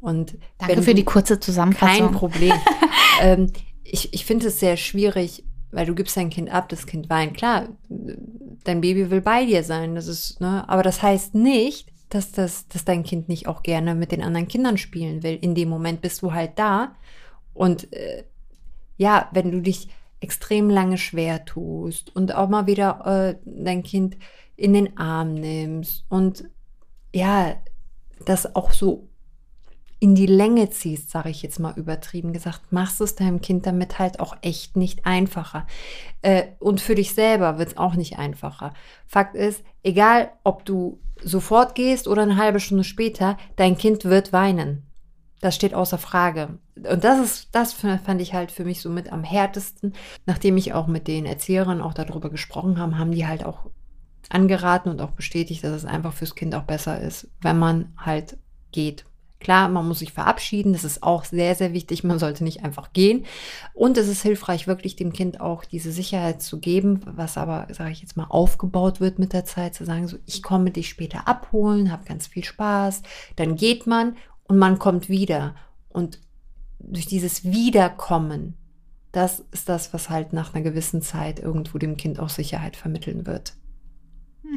Und 0.00 0.36
Danke 0.58 0.82
für 0.82 0.94
die 0.94 1.04
kurze 1.04 1.40
Zusammenfassung. 1.40 2.06
Kein 2.06 2.14
Problem. 2.14 2.52
ähm, 3.22 3.52
ich, 3.90 4.12
ich 4.12 4.24
finde 4.24 4.48
es 4.48 4.60
sehr 4.60 4.76
schwierig, 4.76 5.44
weil 5.70 5.86
du 5.86 5.94
gibst 5.94 6.16
dein 6.16 6.30
Kind 6.30 6.50
ab, 6.50 6.68
das 6.68 6.86
Kind 6.86 7.10
weint. 7.10 7.36
Klar, 7.36 7.68
dein 7.88 8.80
Baby 8.80 9.10
will 9.10 9.20
bei 9.20 9.44
dir 9.44 9.62
sein, 9.62 9.94
das 9.94 10.06
ist, 10.06 10.40
ne, 10.40 10.68
aber 10.68 10.82
das 10.82 11.02
heißt 11.02 11.34
nicht, 11.34 11.92
dass 12.08 12.32
das, 12.32 12.68
dass 12.68 12.84
dein 12.84 13.02
Kind 13.02 13.28
nicht 13.28 13.48
auch 13.48 13.62
gerne 13.62 13.94
mit 13.94 14.12
den 14.12 14.22
anderen 14.22 14.48
Kindern 14.48 14.78
spielen 14.78 15.22
will. 15.22 15.36
In 15.40 15.54
dem 15.54 15.68
Moment 15.68 16.00
bist 16.00 16.22
du 16.22 16.32
halt 16.32 16.52
da. 16.56 16.94
Und 17.52 17.92
äh, 17.92 18.24
ja, 18.96 19.28
wenn 19.32 19.50
du 19.50 19.60
dich 19.60 19.88
extrem 20.20 20.70
lange 20.70 20.98
schwer 20.98 21.44
tust 21.44 22.14
und 22.14 22.34
auch 22.34 22.48
mal 22.48 22.66
wieder 22.66 23.04
äh, 23.06 23.38
dein 23.44 23.82
Kind 23.82 24.16
in 24.56 24.72
den 24.72 24.96
Arm 24.96 25.34
nimmst 25.34 26.04
und 26.08 26.44
ja, 27.12 27.56
das 28.24 28.54
auch 28.54 28.72
so 28.72 29.08
in 30.06 30.14
die 30.14 30.26
Länge 30.26 30.70
ziehst, 30.70 31.10
sage 31.10 31.30
ich 31.30 31.42
jetzt 31.42 31.58
mal 31.58 31.76
übertrieben 31.76 32.32
gesagt, 32.32 32.70
machst 32.70 33.00
es 33.00 33.16
deinem 33.16 33.40
Kind 33.40 33.66
damit 33.66 33.98
halt 33.98 34.20
auch 34.20 34.36
echt 34.40 34.76
nicht 34.76 35.04
einfacher. 35.04 35.66
Äh, 36.22 36.44
und 36.60 36.80
für 36.80 36.94
dich 36.94 37.12
selber 37.12 37.58
wird 37.58 37.70
es 37.70 37.76
auch 37.76 37.96
nicht 37.96 38.16
einfacher. 38.16 38.72
Fakt 39.08 39.34
ist, 39.34 39.64
egal 39.82 40.30
ob 40.44 40.64
du 40.64 41.00
sofort 41.20 41.74
gehst 41.74 42.06
oder 42.06 42.22
eine 42.22 42.36
halbe 42.36 42.60
Stunde 42.60 42.84
später, 42.84 43.36
dein 43.56 43.76
Kind 43.76 44.04
wird 44.04 44.32
weinen. 44.32 44.86
Das 45.40 45.56
steht 45.56 45.74
außer 45.74 45.98
Frage. 45.98 46.60
Und 46.76 47.02
das 47.02 47.18
ist, 47.18 47.48
das 47.52 47.72
fand 47.72 48.22
ich 48.22 48.32
halt 48.32 48.52
für 48.52 48.64
mich 48.64 48.80
so 48.80 48.90
mit 48.90 49.10
am 49.12 49.24
härtesten. 49.24 49.92
Nachdem 50.24 50.56
ich 50.56 50.72
auch 50.72 50.86
mit 50.86 51.08
den 51.08 51.26
Erzieherinnen 51.26 51.82
auch 51.82 51.94
darüber 51.94 52.30
gesprochen 52.30 52.78
habe, 52.78 52.96
haben 52.96 53.10
die 53.10 53.26
halt 53.26 53.44
auch 53.44 53.70
angeraten 54.28 54.88
und 54.88 55.00
auch 55.00 55.10
bestätigt, 55.10 55.64
dass 55.64 55.72
es 55.72 55.84
einfach 55.84 56.12
fürs 56.12 56.36
Kind 56.36 56.54
auch 56.54 56.62
besser 56.62 57.00
ist, 57.00 57.28
wenn 57.40 57.58
man 57.58 57.92
halt 57.96 58.38
geht. 58.70 59.04
Klar, 59.38 59.68
man 59.68 59.86
muss 59.86 59.98
sich 59.98 60.12
verabschieden, 60.12 60.72
das 60.72 60.82
ist 60.84 61.02
auch 61.02 61.24
sehr, 61.24 61.54
sehr 61.54 61.72
wichtig. 61.72 62.02
Man 62.04 62.18
sollte 62.18 62.42
nicht 62.42 62.64
einfach 62.64 62.92
gehen. 62.92 63.26
Und 63.74 63.98
es 63.98 64.08
ist 64.08 64.22
hilfreich, 64.22 64.66
wirklich 64.66 64.96
dem 64.96 65.12
Kind 65.12 65.40
auch 65.40 65.64
diese 65.64 65.92
Sicherheit 65.92 66.40
zu 66.40 66.58
geben, 66.58 67.00
was 67.04 67.36
aber, 67.36 67.66
sage 67.70 67.90
ich 67.90 68.00
jetzt 68.00 68.16
mal, 68.16 68.26
aufgebaut 68.28 69.00
wird 69.00 69.18
mit 69.18 69.34
der 69.34 69.44
Zeit, 69.44 69.74
zu 69.74 69.84
sagen, 69.84 70.08
so, 70.08 70.16
ich 70.24 70.42
komme 70.42 70.70
dich 70.70 70.88
später 70.88 71.28
abholen, 71.28 71.92
habe 71.92 72.04
ganz 72.04 72.26
viel 72.26 72.44
Spaß. 72.44 73.02
Dann 73.36 73.56
geht 73.56 73.86
man 73.86 74.16
und 74.44 74.56
man 74.56 74.78
kommt 74.78 75.10
wieder. 75.10 75.54
Und 75.90 76.18
durch 76.78 77.06
dieses 77.06 77.44
Wiederkommen, 77.44 78.54
das 79.12 79.44
ist 79.50 79.68
das, 79.68 79.92
was 79.92 80.08
halt 80.08 80.32
nach 80.32 80.54
einer 80.54 80.64
gewissen 80.64 81.02
Zeit 81.02 81.40
irgendwo 81.40 81.78
dem 81.78 81.96
Kind 81.96 82.20
auch 82.20 82.28
Sicherheit 82.30 82.76
vermitteln 82.76 83.26
wird. 83.26 83.54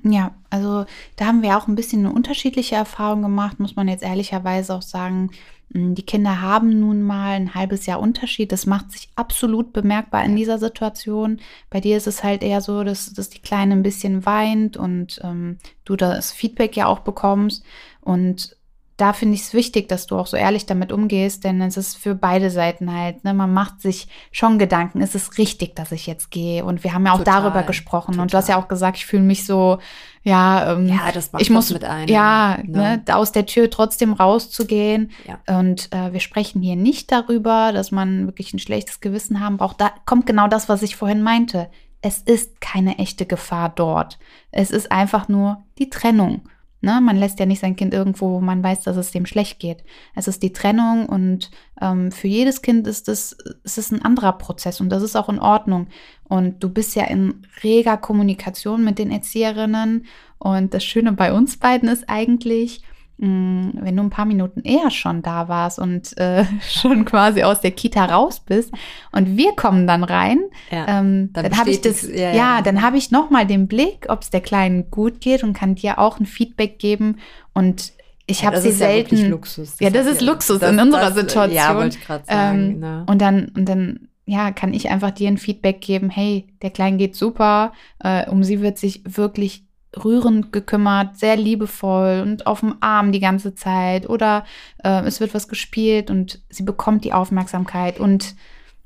Ja, 0.03 0.35
also 0.49 0.85
da 1.15 1.25
haben 1.25 1.41
wir 1.41 1.57
auch 1.57 1.67
ein 1.67 1.75
bisschen 1.75 2.05
eine 2.05 2.13
unterschiedliche 2.13 2.75
Erfahrung 2.75 3.21
gemacht, 3.21 3.59
muss 3.59 3.75
man 3.75 3.87
jetzt 3.87 4.03
ehrlicherweise 4.03 4.73
auch 4.75 4.81
sagen. 4.81 5.31
Hm, 5.73 5.95
die 5.95 6.03
Kinder 6.03 6.41
haben 6.41 6.79
nun 6.79 7.01
mal 7.01 7.31
ein 7.31 7.53
halbes 7.53 7.85
Jahr 7.85 7.99
Unterschied. 7.99 8.51
Das 8.51 8.65
macht 8.65 8.91
sich 8.91 9.09
absolut 9.15 9.73
bemerkbar 9.73 10.23
in 10.23 10.35
dieser 10.35 10.57
Situation. 10.57 11.39
Bei 11.69 11.79
dir 11.81 11.97
ist 11.97 12.07
es 12.07 12.23
halt 12.23 12.43
eher 12.43 12.61
so, 12.61 12.83
dass, 12.83 13.13
dass 13.13 13.29
die 13.29 13.41
Kleine 13.41 13.73
ein 13.73 13.83
bisschen 13.83 14.25
weint 14.25 14.77
und 14.77 15.19
ähm, 15.23 15.57
du 15.85 15.95
das 15.95 16.31
Feedback 16.31 16.75
ja 16.75 16.87
auch 16.87 16.99
bekommst. 16.99 17.63
Und 18.01 18.55
da 18.99 19.13
finde 19.13 19.35
ich 19.35 19.41
es 19.41 19.53
wichtig, 19.53 19.87
dass 19.87 20.07
du 20.07 20.17
auch 20.17 20.27
so 20.27 20.35
ehrlich 20.35 20.65
damit 20.65 20.91
umgehst, 20.91 21.45
denn 21.45 21.61
es 21.61 21.77
ist 21.77 21.97
für 21.97 22.15
beide 22.15 22.49
Seiten 22.49 22.93
halt, 22.93 23.23
ne, 23.23 23.33
man 23.33 23.53
macht 23.53 23.81
sich 23.81 24.07
schon 24.31 24.59
Gedanken, 24.59 24.99
ist 24.99 25.15
es 25.15 25.37
richtig, 25.37 25.75
dass 25.75 25.93
ich 25.93 26.05
jetzt 26.05 26.31
gehe? 26.31 26.65
Und 26.65 26.83
wir 26.83 26.93
haben 26.93 27.05
ja 27.05 27.13
auch 27.13 27.19
total, 27.19 27.43
darüber 27.43 27.63
gesprochen 27.63 28.11
total. 28.11 28.21
und 28.23 28.33
du 28.33 28.37
hast 28.37 28.49
ja 28.49 28.59
auch 28.59 28.67
gesagt, 28.67 28.97
ich 28.97 29.05
fühle 29.05 29.23
mich 29.23 29.45
so, 29.45 29.79
ja, 30.23 30.73
ähm, 30.73 30.87
ja, 30.87 31.11
das 31.13 31.31
macht 31.31 31.41
ich 31.41 31.49
muss 31.49 31.71
mit 31.71 31.85
einem, 31.85 32.09
ja, 32.09 32.57
ne? 32.65 33.01
ne, 33.05 33.15
aus 33.15 33.31
der 33.31 33.45
Tür 33.45 33.69
trotzdem 33.69 34.11
rauszugehen. 34.11 35.11
Ja. 35.25 35.59
Und 35.59 35.93
äh, 35.93 36.11
wir 36.11 36.19
sprechen 36.19 36.61
hier 36.61 36.75
nicht 36.75 37.11
darüber, 37.11 37.71
dass 37.71 37.91
man 37.91 38.25
wirklich 38.25 38.53
ein 38.53 38.59
schlechtes 38.59 38.99
Gewissen 38.99 39.39
haben 39.39 39.57
braucht. 39.57 39.79
Da 39.79 39.91
kommt 40.05 40.25
genau 40.25 40.47
das, 40.49 40.67
was 40.67 40.81
ich 40.81 40.97
vorhin 40.97 41.21
meinte. 41.21 41.69
Es 42.01 42.19
ist 42.19 42.59
keine 42.59 42.97
echte 42.97 43.25
Gefahr 43.25 43.69
dort. 43.69 44.19
Es 44.51 44.71
ist 44.71 44.91
einfach 44.91 45.29
nur 45.29 45.63
die 45.77 45.89
Trennung. 45.89 46.41
Ne? 46.81 47.01
Man 47.01 47.17
lässt 47.17 47.39
ja 47.39 47.45
nicht 47.45 47.59
sein 47.59 47.75
Kind 47.75 47.93
irgendwo, 47.93 48.31
wo 48.31 48.39
man 48.39 48.63
weiß, 48.63 48.83
dass 48.83 48.97
es 48.97 49.11
dem 49.11 49.25
schlecht 49.25 49.59
geht. 49.59 49.83
Es 50.15 50.27
ist 50.27 50.41
die 50.43 50.53
Trennung 50.53 51.07
und 51.07 51.51
ähm, 51.81 52.11
für 52.11 52.27
jedes 52.27 52.61
Kind 52.61 52.87
ist 52.87 53.09
es, 53.09 53.33
ist 53.63 53.77
es 53.77 53.91
ein 53.91 54.01
anderer 54.01 54.33
Prozess 54.33 54.79
und 54.79 54.89
das 54.89 55.03
ist 55.03 55.15
auch 55.15 55.29
in 55.29 55.39
Ordnung. 55.39 55.87
Und 56.23 56.63
du 56.63 56.69
bist 56.69 56.95
ja 56.95 57.05
in 57.05 57.45
reger 57.63 57.97
Kommunikation 57.97 58.83
mit 58.83 58.99
den 58.99 59.11
Erzieherinnen 59.11 60.05
und 60.37 60.73
das 60.73 60.83
Schöne 60.83 61.11
bei 61.11 61.33
uns 61.33 61.57
beiden 61.57 61.89
ist 61.89 62.07
eigentlich, 62.07 62.81
wenn 63.21 63.97
du 63.97 64.03
ein 64.03 64.09
paar 64.09 64.25
Minuten 64.25 64.61
eher 64.61 64.89
schon 64.91 65.21
da 65.21 65.49
warst 65.49 65.77
und 65.77 66.17
äh, 66.17 66.45
schon 66.69 67.03
quasi 67.03 67.43
aus 67.43 67.59
der 67.59 67.71
Kita 67.71 68.05
raus 68.05 68.39
bist 68.39 68.71
und 69.11 69.35
wir 69.35 69.53
kommen 69.53 69.87
dann 69.87 70.03
rein, 70.03 70.39
ja, 70.71 70.99
ähm, 70.99 71.31
dann, 71.33 71.43
dann 71.43 71.57
habe 71.57 71.69
ich 71.69 71.81
das, 71.81 72.07
ja, 72.07 72.31
ja 72.31 72.61
dann 72.61 72.81
habe 72.81 72.97
ich 72.97 73.11
noch 73.11 73.29
mal 73.29 73.45
den 73.45 73.67
Blick, 73.67 74.05
ob 74.07 74.21
es 74.21 74.29
der 74.29 74.41
Kleinen 74.41 74.89
gut 74.89 75.19
geht 75.19 75.43
und 75.43 75.53
kann 75.53 75.75
dir 75.75 75.99
auch 75.99 76.19
ein 76.19 76.25
Feedback 76.25 76.79
geben 76.79 77.17
und 77.53 77.91
ich 78.25 78.41
ja, 78.41 78.47
habe 78.47 78.61
sie 78.61 78.71
selten. 78.71 79.17
Ja, 79.17 79.27
Luxus. 79.27 79.71
Das 79.71 79.79
ja, 79.79 79.89
das 79.89 80.05
ist 80.05 80.21
Luxus 80.21 80.59
das, 80.59 80.71
in 80.71 80.79
unserer 80.79 81.09
das, 81.09 81.15
Situation. 81.15 81.51
Ja, 81.51 81.75
wollte 81.75 81.97
ich 81.97 82.05
gerade 82.05 82.25
sagen. 82.25 82.59
Ähm, 82.59 82.79
ne? 82.79 83.03
Und 83.07 83.21
dann 83.21 83.51
und 83.55 83.67
dann 83.67 84.07
ja, 84.25 84.51
kann 84.51 84.73
ich 84.75 84.89
einfach 84.91 85.09
dir 85.09 85.27
ein 85.27 85.39
Feedback 85.39 85.81
geben, 85.81 86.11
hey, 86.11 86.47
der 86.61 86.69
Kleine 86.69 86.97
geht 86.97 87.15
super, 87.15 87.73
äh, 88.03 88.29
um 88.29 88.43
sie 88.43 88.61
wird 88.61 88.77
sich 88.77 89.01
wirklich 89.03 89.63
rührend 89.95 90.51
gekümmert, 90.51 91.17
sehr 91.17 91.35
liebevoll 91.35 92.21
und 92.21 92.45
auf 92.45 92.59
dem 92.59 92.75
Arm 92.79 93.11
die 93.11 93.19
ganze 93.19 93.55
Zeit 93.55 94.07
oder 94.07 94.45
äh, 94.83 95.03
es 95.05 95.19
wird 95.19 95.33
was 95.33 95.47
gespielt 95.47 96.11
und 96.11 96.41
sie 96.49 96.63
bekommt 96.63 97.05
die 97.05 97.13
Aufmerksamkeit 97.13 97.99
und 97.99 98.35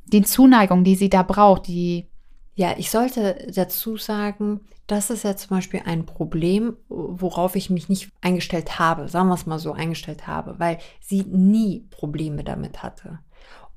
die 0.05 0.21
Zuneigung, 0.21 0.83
die 0.83 0.95
sie 0.95 1.09
da 1.09 1.23
braucht, 1.23 1.67
die 1.67 2.07
ja, 2.55 2.75
ich 2.77 2.91
sollte 2.91 3.47
dazu 3.53 3.97
sagen, 3.97 4.61
das 4.85 5.09
ist 5.09 5.23
ja 5.23 5.35
zum 5.35 5.57
Beispiel 5.57 5.81
ein 5.85 6.05
Problem, 6.05 6.77
worauf 6.87 7.55
ich 7.55 7.71
mich 7.71 7.89
nicht 7.89 8.11
eingestellt 8.21 8.77
habe, 8.77 9.07
sagen 9.07 9.29
wir 9.29 9.33
es 9.33 9.47
mal 9.47 9.57
so 9.57 9.73
eingestellt 9.73 10.27
habe, 10.27 10.59
weil 10.59 10.77
sie 10.99 11.23
nie 11.23 11.87
Probleme 11.89 12.43
damit 12.43 12.83
hatte. 12.83 13.19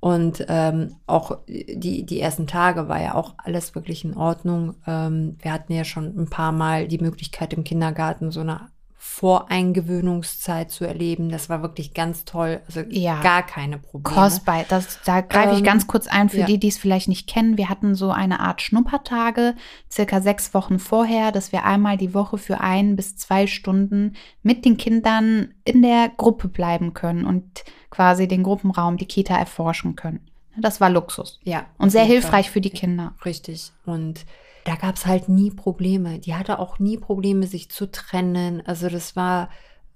Und 0.00 0.44
ähm, 0.48 0.96
auch 1.06 1.38
die, 1.48 2.04
die 2.04 2.20
ersten 2.20 2.46
Tage 2.46 2.88
war 2.88 3.00
ja 3.00 3.14
auch 3.14 3.34
alles 3.38 3.74
wirklich 3.74 4.04
in 4.04 4.16
Ordnung. 4.16 4.74
Ähm, 4.86 5.36
wir 5.40 5.52
hatten 5.52 5.72
ja 5.72 5.84
schon 5.84 6.16
ein 6.16 6.30
paar 6.30 6.52
Mal 6.52 6.86
die 6.86 6.98
Möglichkeit 6.98 7.52
im 7.54 7.64
Kindergarten 7.64 8.30
so 8.30 8.40
eine 8.40 8.68
Voreingewöhnungszeit 9.06 10.70
zu 10.70 10.84
erleben. 10.84 11.30
Das 11.30 11.48
war 11.48 11.62
wirklich 11.62 11.94
ganz 11.94 12.26
toll. 12.26 12.60
Also 12.66 12.80
ja. 12.90 13.22
gar 13.22 13.42
keine 13.44 13.78
Probleme. 13.78 14.14
Kostbar. 14.14 14.66
Das, 14.68 14.98
da 15.04 15.22
greife 15.22 15.52
ich 15.52 15.60
ähm, 15.60 15.64
ganz 15.64 15.86
kurz 15.86 16.06
ein 16.06 16.28
für 16.28 16.40
ja. 16.40 16.46
die, 16.46 16.58
die 16.58 16.68
es 16.68 16.76
vielleicht 16.76 17.08
nicht 17.08 17.26
kennen. 17.26 17.56
Wir 17.56 17.70
hatten 17.70 17.94
so 17.94 18.10
eine 18.10 18.40
Art 18.40 18.60
Schnuppertage, 18.60 19.54
circa 19.90 20.20
sechs 20.20 20.52
Wochen 20.52 20.78
vorher, 20.78 21.32
dass 21.32 21.50
wir 21.50 21.64
einmal 21.64 21.96
die 21.96 22.12
Woche 22.12 22.36
für 22.36 22.60
ein 22.60 22.94
bis 22.94 23.16
zwei 23.16 23.46
Stunden 23.46 24.16
mit 24.42 24.66
den 24.66 24.76
Kindern 24.76 25.54
in 25.64 25.80
der 25.80 26.10
Gruppe 26.14 26.48
bleiben 26.48 26.92
können 26.92 27.24
und 27.24 27.64
quasi 27.90 28.28
den 28.28 28.42
Gruppenraum, 28.42 28.98
die 28.98 29.06
Kita 29.06 29.34
erforschen 29.34 29.96
können. 29.96 30.20
Das 30.58 30.80
war 30.80 30.90
Luxus. 30.90 31.40
Ja. 31.44 31.64
Und 31.78 31.90
sehr 31.90 32.04
hilfreich 32.04 32.46
Fall. 32.46 32.54
für 32.54 32.60
die 32.60 32.70
Kinder. 32.70 33.14
Richtig. 33.24 33.72
Und 33.86 34.26
da 34.66 34.74
gab 34.74 34.96
es 34.96 35.06
halt 35.06 35.28
nie 35.28 35.50
Probleme. 35.52 36.18
Die 36.18 36.34
hatte 36.34 36.58
auch 36.58 36.80
nie 36.80 36.98
Probleme, 36.98 37.46
sich 37.46 37.70
zu 37.70 37.88
trennen. 37.88 38.62
Also 38.66 38.88
das 38.88 39.14
war 39.14 39.48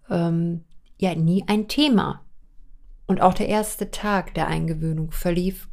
ähm, 0.09 0.62
ja 0.97 1.17
nie 1.17 1.45
ein 1.49 1.67
Thema. 1.67 2.25
Und 3.07 3.21
auch 3.21 3.35
der 3.35 3.49
erste 3.49 3.91
Tag 3.91 4.33
der 4.35 4.47
Eingewöhnung 4.47 5.11
verlief 5.11 5.69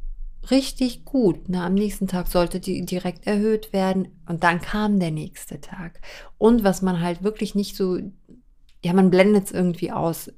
richtig 0.50 1.06
gut. 1.06 1.48
Ne? 1.48 1.64
Am 1.64 1.76
nächsten 1.76 2.08
Tag 2.08 2.28
sollte 2.28 2.60
die 2.60 2.84
direkt 2.86 3.28
erhöht 3.28 3.72
werden 3.72 4.08
und 4.28 4.44
dann 4.44 4.62
kam 4.62 5.00
der 5.00 5.12
nächste 5.12 5.62
Tag. 5.62 6.02
Und 6.40 6.64
was 6.64 6.82
man 6.82 7.00
halt 7.00 7.22
wirklich 7.22 7.54
nicht 7.54 7.76
so, 7.76 8.00
ja, 8.84 8.94
man 8.94 9.12
blendet 9.12 9.46
es 9.46 9.52
irgendwie 9.52 9.92
aus. 9.92 10.32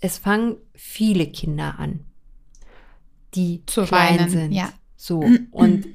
Es 0.00 0.18
fangen 0.18 0.56
viele 0.74 1.28
Kinder 1.28 1.78
an, 1.78 2.06
die 3.34 3.62
Zu 3.66 3.84
klein 3.84 4.18
weinen, 4.18 4.30
sind. 4.30 4.52
ja. 4.52 4.72
So. 4.96 5.20
Und 5.52 5.86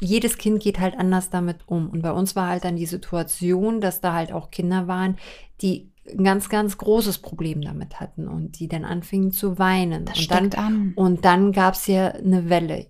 jedes 0.00 0.38
Kind 0.38 0.62
geht 0.62 0.78
halt 0.78 0.98
anders 0.98 1.30
damit 1.30 1.58
um. 1.66 1.90
Und 1.90 2.02
bei 2.02 2.12
uns 2.12 2.36
war 2.36 2.48
halt 2.48 2.64
dann 2.64 2.76
die 2.76 2.86
Situation, 2.86 3.80
dass 3.80 4.00
da 4.00 4.12
halt 4.14 4.32
auch 4.32 4.50
Kinder 4.50 4.86
waren, 4.86 5.16
die 5.60 5.90
ein 6.10 6.24
ganz, 6.24 6.48
ganz 6.48 6.78
großes 6.78 7.18
Problem 7.18 7.60
damit 7.60 8.00
hatten 8.00 8.28
und 8.28 8.58
die 8.58 8.68
dann 8.68 8.84
anfingen 8.84 9.32
zu 9.32 9.58
weinen. 9.58 10.04
Das 10.04 10.20
und 10.20 10.30
dann, 10.30 10.52
an. 10.54 10.92
und 10.96 11.24
dann 11.24 11.52
gab 11.52 11.74
es 11.74 11.86
ja 11.86 12.08
eine 12.08 12.48
Welle. 12.48 12.86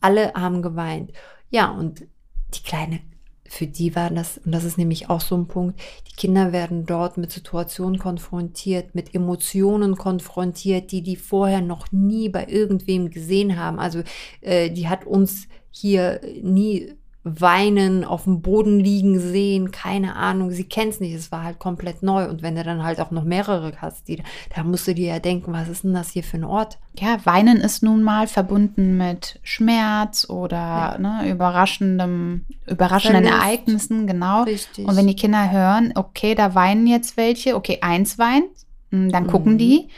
Alle 0.00 0.32
haben 0.34 0.62
geweint. 0.62 1.12
Ja, 1.50 1.70
und 1.70 2.06
die 2.54 2.62
Kleine, 2.62 3.00
für 3.46 3.66
die 3.66 3.94
war 3.96 4.10
das, 4.10 4.38
und 4.38 4.52
das 4.52 4.64
ist 4.64 4.78
nämlich 4.78 5.10
auch 5.10 5.20
so 5.20 5.36
ein 5.36 5.48
Punkt, 5.48 5.80
die 6.08 6.16
Kinder 6.16 6.52
werden 6.52 6.86
dort 6.86 7.16
mit 7.16 7.32
Situationen 7.32 7.98
konfrontiert, 7.98 8.94
mit 8.94 9.14
Emotionen 9.14 9.96
konfrontiert, 9.96 10.92
die 10.92 11.02
die 11.02 11.16
vorher 11.16 11.60
noch 11.60 11.90
nie 11.92 12.28
bei 12.28 12.46
irgendwem 12.46 13.10
gesehen 13.10 13.58
haben. 13.58 13.78
Also 13.78 14.02
äh, 14.40 14.70
die 14.70 14.88
hat 14.88 15.04
uns 15.04 15.48
hier 15.72 16.20
nie 16.42 16.92
weinen, 17.24 18.04
auf 18.04 18.24
dem 18.24 18.42
Boden 18.42 18.80
liegen 18.80 19.20
sehen, 19.20 19.70
keine 19.70 20.16
Ahnung, 20.16 20.50
sie 20.50 20.64
kennt 20.64 20.94
es 20.94 20.98
nicht, 21.00 21.14
es 21.14 21.30
war 21.30 21.44
halt 21.44 21.60
komplett 21.60 22.02
neu. 22.02 22.28
Und 22.28 22.42
wenn 22.42 22.56
du 22.56 22.64
dann 22.64 22.82
halt 22.82 23.00
auch 23.00 23.12
noch 23.12 23.22
mehrere 23.22 23.72
hast, 23.80 24.08
die, 24.08 24.20
da 24.56 24.64
musst 24.64 24.88
du 24.88 24.94
dir 24.94 25.06
ja 25.06 25.18
denken, 25.20 25.52
was 25.52 25.68
ist 25.68 25.84
denn 25.84 25.94
das 25.94 26.10
hier 26.10 26.24
für 26.24 26.38
ein 26.38 26.44
Ort? 26.44 26.78
Ja, 26.98 27.24
Weinen 27.24 27.58
ist 27.58 27.80
nun 27.84 28.02
mal 28.02 28.26
verbunden 28.26 28.96
mit 28.96 29.38
Schmerz 29.44 30.28
oder 30.28 30.56
Ja. 30.56 30.98
ne, 30.98 31.30
überraschendem, 31.30 32.44
überraschenden 32.66 33.24
Verlust. 33.24 33.44
Ereignissen, 33.44 34.06
genau. 34.08 34.42
Richtig. 34.42 34.86
Und 34.88 34.96
wenn 34.96 35.06
die 35.06 35.14
Kinder 35.14 35.52
hören, 35.52 35.92
okay, 35.94 36.34
da 36.34 36.56
weinen 36.56 36.88
jetzt 36.88 37.16
welche, 37.16 37.54
okay, 37.54 37.78
eins 37.82 38.18
weint, 38.18 38.46
mm, 38.90 39.10
dann 39.10 39.28
gucken 39.28 39.52
Mhm. 39.52 39.58
die, 39.58 39.88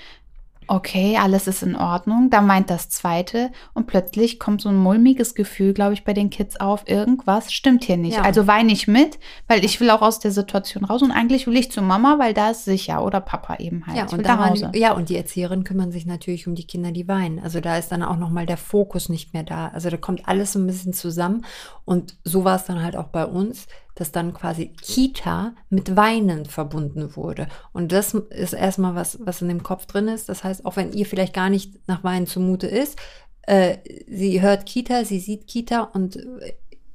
okay, 0.66 1.18
alles 1.20 1.46
ist 1.46 1.62
in 1.62 1.76
Ordnung, 1.76 2.30
dann 2.30 2.48
weint 2.48 2.70
das 2.70 2.88
zweite 2.88 3.50
und 3.74 3.86
plötzlich 3.86 4.38
kommt 4.38 4.60
so 4.60 4.68
ein 4.68 4.76
mulmiges 4.76 5.34
Gefühl, 5.34 5.74
glaube 5.74 5.94
ich, 5.94 6.04
bei 6.04 6.12
den 6.12 6.30
Kids 6.30 6.58
auf, 6.60 6.88
irgendwas 6.88 7.52
stimmt 7.52 7.84
hier 7.84 7.96
nicht. 7.96 8.16
Ja. 8.16 8.22
Also 8.22 8.46
weine 8.46 8.72
ich 8.72 8.88
mit, 8.88 9.18
weil 9.48 9.64
ich 9.64 9.80
will 9.80 9.90
auch 9.90 10.02
aus 10.02 10.18
der 10.18 10.30
Situation 10.30 10.84
raus 10.84 11.02
und 11.02 11.10
eigentlich 11.10 11.46
will 11.46 11.56
ich 11.56 11.70
zu 11.70 11.82
Mama, 11.82 12.18
weil 12.18 12.34
da 12.34 12.50
ist 12.50 12.64
sicher 12.64 13.04
oder 13.04 13.20
Papa 13.20 13.56
eben 13.56 13.86
halt. 13.86 13.96
ja, 13.96 14.06
und 14.10 14.26
daran, 14.26 14.70
ja, 14.74 14.92
und 14.92 15.08
die 15.08 15.16
Erzieherinnen 15.16 15.64
kümmern 15.64 15.92
sich 15.92 16.06
natürlich 16.06 16.46
um 16.46 16.54
die 16.54 16.66
Kinder, 16.66 16.92
die 16.92 17.08
weinen. 17.08 17.38
Also 17.38 17.60
da 17.60 17.76
ist 17.76 17.92
dann 17.92 18.02
auch 18.02 18.16
nochmal 18.16 18.46
der 18.46 18.56
Fokus 18.56 19.08
nicht 19.08 19.34
mehr 19.34 19.42
da. 19.42 19.68
Also 19.68 19.90
da 19.90 19.96
kommt 19.96 20.28
alles 20.28 20.52
so 20.52 20.58
ein 20.58 20.66
bisschen 20.66 20.92
zusammen. 20.92 21.44
Und 21.84 22.16
so 22.24 22.44
war 22.44 22.56
es 22.56 22.64
dann 22.64 22.82
halt 22.82 22.96
auch 22.96 23.08
bei 23.08 23.26
uns, 23.26 23.66
dass 23.94 24.12
dann 24.12 24.34
quasi 24.34 24.68
Kita 24.68 25.54
mit 25.70 25.96
Weinen 25.96 26.46
verbunden 26.46 27.16
wurde. 27.16 27.46
Und 27.72 27.92
das 27.92 28.14
ist 28.14 28.52
erstmal 28.52 28.94
was, 28.94 29.18
was 29.24 29.42
in 29.42 29.48
dem 29.48 29.62
Kopf 29.62 29.86
drin 29.86 30.08
ist. 30.08 30.28
Das 30.28 30.44
heißt, 30.44 30.64
auch 30.66 30.76
wenn 30.76 30.92
ihr 30.92 31.06
vielleicht 31.06 31.34
gar 31.34 31.50
nicht 31.50 31.88
nach 31.88 32.02
Weinen 32.02 32.26
zumute 32.26 32.66
ist, 32.66 32.98
äh, 33.42 33.78
sie 34.06 34.40
hört 34.40 34.66
Kita, 34.66 35.04
sie 35.04 35.20
sieht 35.20 35.46
Kita 35.46 35.82
und 35.82 36.18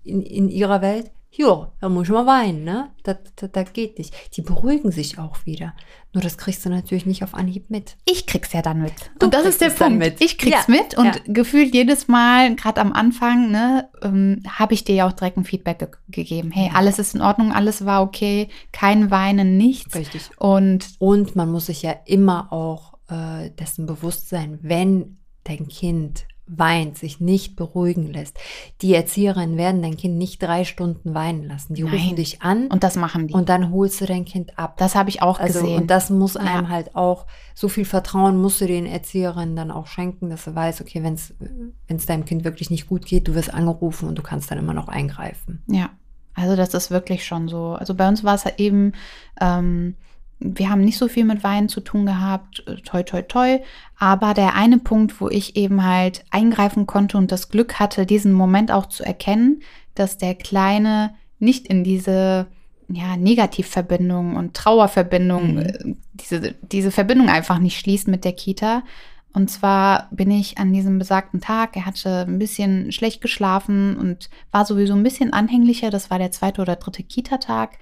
in, 0.03 0.21
in 0.21 0.49
ihrer 0.49 0.81
Welt, 0.81 1.11
ja, 1.31 1.71
da 1.79 1.89
muss 1.89 2.07
ich 2.07 2.09
mal 2.13 2.25
weinen, 2.25 2.63
ne? 2.63 2.89
Das, 3.03 3.17
das, 3.35 3.51
das 3.51 3.73
geht 3.73 3.97
nicht. 3.99 4.13
Die 4.35 4.41
beruhigen 4.41 4.91
sich 4.91 5.19
auch 5.19 5.45
wieder. 5.45 5.73
Nur 6.11 6.23
das 6.23 6.37
kriegst 6.37 6.65
du 6.65 6.69
natürlich 6.69 7.05
nicht 7.05 7.23
auf 7.23 7.35
Anhieb 7.35 7.69
mit. 7.69 7.97
Ich 8.05 8.25
krieg's 8.25 8.51
ja 8.51 8.61
dann 8.63 8.81
mit. 8.81 8.93
Du 9.19 9.27
und 9.27 9.33
das 9.33 9.45
ist 9.45 9.61
der 9.61 9.69
Punkt. 9.69 9.99
mit. 9.99 10.21
Ich 10.21 10.39
krieg's 10.39 10.65
Ja, 10.67 10.73
mit 10.73 10.97
und 10.97 11.05
ja. 11.05 11.13
gefühlt 11.27 11.73
jedes 11.75 12.07
Mal, 12.07 12.55
gerade 12.55 12.81
am 12.81 12.91
Anfang, 12.93 13.51
ne, 13.51 13.89
ähm, 14.01 14.41
habe 14.49 14.73
ich 14.73 14.83
dir 14.83 14.95
ja 14.95 15.07
auch 15.07 15.13
direkt 15.13 15.37
ein 15.37 15.45
Feedback 15.45 15.79
ge 15.79 15.87
gegeben. 16.09 16.49
Hey, 16.51 16.71
alles 16.73 16.97
ist 16.97 17.13
in 17.13 17.21
Ordnung, 17.21 17.51
alles 17.53 17.85
war 17.85 18.01
okay, 18.01 18.49
kein 18.71 19.11
Weinen, 19.11 19.55
nichts. 19.57 19.93
Richtig. 19.95 20.31
Und 20.37 20.89
Und 20.97 21.35
man 21.35 21.51
muss 21.51 21.67
sich 21.67 21.83
ja 21.83 21.95
immer 22.05 22.51
auch 22.51 22.93
äh, 23.07 23.51
dessen 23.51 23.85
bewusst 23.85 24.29
sein, 24.29 24.57
wenn 24.63 25.17
dein 25.43 25.67
Kind 25.67 26.25
weint, 26.51 26.97
sich 26.97 27.19
nicht 27.19 27.55
beruhigen 27.55 28.11
lässt. 28.11 28.37
Die 28.81 28.93
Erzieherinnen 28.95 29.55
werden 29.57 29.81
dein 29.81 29.97
Kind 29.97 30.17
nicht 30.17 30.41
drei 30.41 30.65
Stunden 30.65 31.13
weinen 31.13 31.43
lassen. 31.43 31.75
Die 31.75 31.83
Nein. 31.83 31.93
rufen 31.93 32.15
dich 32.15 32.41
an 32.41 32.63
und, 32.63 32.73
und 32.73 32.83
das 32.83 32.95
machen 32.95 33.27
die. 33.27 33.35
dann 33.45 33.71
holst 33.71 34.01
du 34.01 34.05
dein 34.05 34.25
Kind 34.25 34.57
ab. 34.57 34.75
das 34.77 34.95
habe 34.95 35.09
ich 35.09 35.21
auch 35.21 35.39
Also, 35.39 35.61
gesehen. 35.61 35.81
und 35.81 35.91
das 35.91 36.09
muss 36.09 36.37
einem 36.37 36.65
Ja. 36.65 36.69
halt 36.69 36.95
auch, 36.95 37.27
so 37.53 37.69
viel 37.69 37.85
Vertrauen 37.85 38.41
musst 38.41 38.61
du 38.61 38.67
den 38.67 38.85
Erzieherinnen 38.85 39.55
dann 39.55 39.69
auch 39.71 39.87
schenken, 39.87 40.29
dass 40.29 40.45
du 40.45 40.55
weißt, 40.55 40.81
okay, 40.81 41.03
wenn 41.03 41.13
es 41.15 42.05
deinem 42.07 42.25
Kind 42.25 42.43
wirklich 42.43 42.69
nicht 42.69 42.87
gut 42.87 43.05
geht, 43.05 43.27
du 43.27 43.35
wirst 43.35 43.53
angerufen 43.53 44.09
und 44.09 44.17
du 44.17 44.23
kannst 44.23 44.49
dann 44.49 44.57
immer 44.57 44.73
noch 44.73 44.87
eingreifen. 44.87 45.61
Ja, 45.67 45.89
also 46.33 46.55
das 46.55 46.73
ist 46.73 46.89
wirklich 46.89 47.25
schon 47.25 47.47
so. 47.47 47.73
Also 47.73 47.93
bei 47.93 48.07
uns 48.07 48.23
war 48.23 48.33
es 48.35 48.45
halt 48.45 48.59
eben, 48.59 48.93
ähm, 49.39 49.95
wir 50.39 50.69
haben 50.69 50.81
nicht 50.81 50.97
so 50.97 51.07
viel 51.07 51.25
mit 51.25 51.43
Wein 51.43 51.67
zu 51.69 51.81
tun 51.81 52.05
gehabt, 52.05 52.63
äh, 52.67 52.75
toi, 52.77 53.03
toi, 53.03 53.21
toi. 53.21 53.59
Aber 53.97 54.33
der 54.33 54.55
eine 54.55 54.77
Punkt, 54.77 55.19
wo 55.19 55.29
ich 55.29 55.55
eben 55.55 55.83
halt 55.85 56.23
eingreifen 56.31 56.87
konnte 56.87 57.17
und 57.17 57.31
das 57.31 57.49
Glück 57.49 57.79
hatte, 57.79 58.05
diesen 58.05 58.31
Moment 58.31 58.71
auch 58.71 58.85
zu 58.87 59.03
erkennen, 59.03 59.61
dass 59.95 60.17
der 60.17 60.35
Kleine 60.35 61.15
nicht 61.39 61.67
in 61.67 61.83
diese 61.83 62.47
ja, 62.91 63.17
Negativverbindung 63.17 64.35
und 64.35 64.55
Trauerverbindung, 64.55 65.53
Mhm. 65.55 65.59
äh, 65.59 65.95
diese, 66.13 66.55
diese 66.61 66.91
Verbindung 66.91 67.29
einfach 67.29 67.59
nicht 67.59 67.77
schließt 67.79 68.07
mit 68.07 68.23
der 68.25 68.33
Kita. 68.33 68.83
Und 69.31 69.51
zwar 69.51 70.07
bin 70.11 70.31
ich 70.31 70.57
an 70.57 70.73
diesem 70.73 70.97
besagten 70.97 71.39
Tag, 71.39 71.75
er 71.75 71.85
hatte 71.85 72.25
ein 72.27 72.39
bisschen 72.39 72.91
schlecht 72.91 73.21
geschlafen 73.21 73.95
und 73.95 74.29
war 74.51 74.65
sowieso 74.65 74.95
ein 74.95 75.03
bisschen 75.03 75.33
anhänglicher. 75.33 75.91
Das 75.91 76.09
war 76.09 76.17
der 76.17 76.31
zweite 76.31 76.61
oder 76.61 76.77
dritte 76.77 77.03
Kita-Tag. 77.03 77.77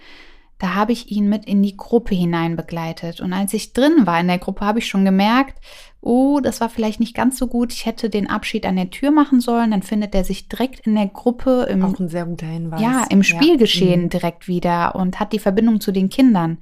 Da 0.60 0.74
habe 0.74 0.92
ich 0.92 1.12
ihn 1.12 1.30
mit 1.30 1.46
in 1.46 1.62
die 1.62 1.78
Gruppe 1.78 2.16
hinein 2.16 2.56
begleitet. 2.56 3.22
Und 3.22 3.32
als 3.32 3.54
ich 3.54 3.74
drin 3.74 4.06
war 4.08 4.20
in 4.20 4.28
der 4.28 4.40
Gruppe, 4.40 4.66
habe 4.66 4.80
ich 4.80 4.88
schon 4.88 5.06
gemerkt, 5.06 5.60
oh, 6.02 6.40
das 6.42 6.62
war 6.62 6.70
vielleicht 6.70 7.00
nicht 7.00 7.14
ganz 7.16 7.38
so 7.38 7.46
gut. 7.48 7.72
Ich 7.74 7.86
hätte 7.86 8.10
den 8.10 8.28
Abschied 8.30 8.66
an 8.66 8.76
der 8.76 8.90
Tür 8.90 9.12
machen 9.12 9.40
sollen. 9.40 9.70
Dann 9.72 9.84
findet 9.84 10.16
er 10.16 10.24
sich 10.24 10.48
direkt 10.50 10.88
in 10.88 10.96
der 10.96 11.08
Gruppe 11.08 11.68
im 11.70 11.84
Auch 11.84 12.00
ein 12.00 12.10
sehr 12.10 12.26
guter 12.26 12.48
Hinweis. 12.48 12.82
ja, 12.82 13.06
im 13.10 13.22
Spielgeschehen 13.24 14.04
Mhm. 14.04 14.10
direkt 14.10 14.48
wieder 14.48 14.96
und 14.96 15.20
hat 15.20 15.32
die 15.32 15.40
Verbindung 15.40 15.80
zu 15.80 15.92
den 15.92 16.10
Kindern 16.10 16.58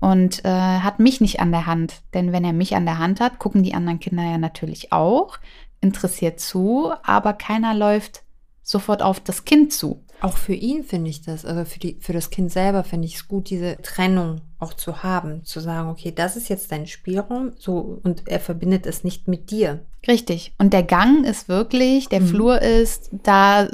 und 0.00 0.44
äh, 0.44 0.48
hat 0.48 1.00
mich 1.00 1.20
nicht 1.20 1.40
an 1.40 1.50
der 1.50 1.66
Hand. 1.66 2.02
Denn 2.12 2.30
wenn 2.30 2.44
er 2.44 2.52
mich 2.52 2.76
an 2.76 2.84
der 2.86 2.98
Hand 2.98 3.18
hat, 3.20 3.38
gucken 3.40 3.62
die 3.64 3.74
anderen 3.74 3.98
Kinder 4.00 4.22
ja 4.22 4.38
natürlich 4.38 4.92
auch, 4.92 5.38
interessiert 5.80 6.38
zu, 6.38 6.92
aber 7.02 7.32
keiner 7.32 7.74
läuft 7.74 8.22
sofort 8.62 9.02
auf 9.02 9.18
das 9.20 9.44
Kind 9.44 9.72
zu. 9.72 10.03
Auch 10.20 10.36
für 10.38 10.54
ihn 10.54 10.84
finde 10.84 11.10
ich 11.10 11.20
das, 11.22 11.44
also 11.44 11.64
für, 11.66 11.78
die, 11.78 11.98
für 12.00 12.12
das 12.14 12.30
Kind 12.30 12.50
selber 12.50 12.82
finde 12.84 13.06
ich 13.06 13.16
es 13.16 13.28
gut, 13.28 13.50
diese 13.50 13.76
Trennung 13.82 14.40
auch 14.58 14.72
zu 14.72 15.02
haben, 15.02 15.44
zu 15.44 15.60
sagen, 15.60 15.90
okay, 15.90 16.12
das 16.14 16.36
ist 16.36 16.48
jetzt 16.48 16.72
dein 16.72 16.86
Spielraum, 16.86 17.52
so 17.58 18.00
und 18.02 18.22
er 18.26 18.40
verbindet 18.40 18.86
es 18.86 19.04
nicht 19.04 19.28
mit 19.28 19.50
dir. 19.50 19.84
Richtig. 20.08 20.52
Und 20.58 20.72
der 20.72 20.82
Gang 20.82 21.26
ist 21.26 21.48
wirklich, 21.48 22.08
der 22.08 22.20
Mhm. 22.20 22.26
Flur 22.28 22.62
ist, 22.62 23.10
da 23.22 23.68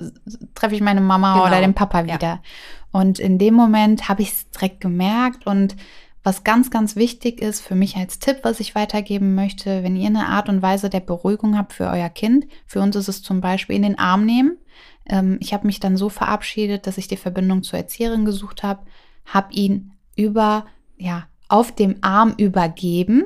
treffe 0.54 0.74
ich 0.74 0.80
meine 0.80 1.00
Mama 1.00 1.34
Genau. 1.34 1.46
oder 1.46 1.60
den 1.60 1.74
Papa 1.74 2.00
Ja. 2.04 2.14
wieder. 2.14 2.42
Und 2.90 3.20
in 3.20 3.38
dem 3.38 3.54
Moment 3.54 4.08
habe 4.08 4.22
ich 4.22 4.32
es 4.32 4.50
direkt 4.50 4.80
gemerkt 4.80 5.46
und 5.46 5.76
was 6.24 6.44
ganz, 6.44 6.70
ganz 6.70 6.96
wichtig 6.96 7.40
ist 7.40 7.60
für 7.60 7.74
mich 7.74 7.96
als 7.96 8.18
Tipp, 8.18 8.40
was 8.42 8.60
ich 8.60 8.74
weitergeben 8.74 9.34
möchte, 9.34 9.82
wenn 9.84 9.96
ihr 9.96 10.08
eine 10.08 10.26
Art 10.26 10.48
und 10.48 10.60
Weise 10.60 10.90
der 10.90 11.00
Beruhigung 11.00 11.56
habt 11.56 11.72
für 11.72 11.86
euer 11.88 12.10
Kind, 12.10 12.46
für 12.66 12.80
uns 12.80 12.94
ist 12.96 13.08
es 13.08 13.22
zum 13.22 13.40
Beispiel 13.40 13.76
in 13.76 13.82
den 13.82 13.98
Arm 13.98 14.26
nehmen. 14.26 14.58
Ähm, 15.06 15.38
ich 15.40 15.52
habe 15.52 15.66
mich 15.66 15.80
dann 15.80 15.96
so 15.96 16.08
verabschiedet, 16.08 16.86
dass 16.86 16.98
ich 16.98 17.08
die 17.08 17.16
Verbindung 17.16 17.62
zur 17.62 17.78
Erzieherin 17.78 18.24
gesucht 18.24 18.62
habe, 18.62 18.80
habe 19.26 19.52
ihn 19.52 19.92
über, 20.16 20.66
ja, 20.96 21.26
auf 21.48 21.72
dem 21.74 21.96
Arm 22.00 22.34
übergeben, 22.36 23.24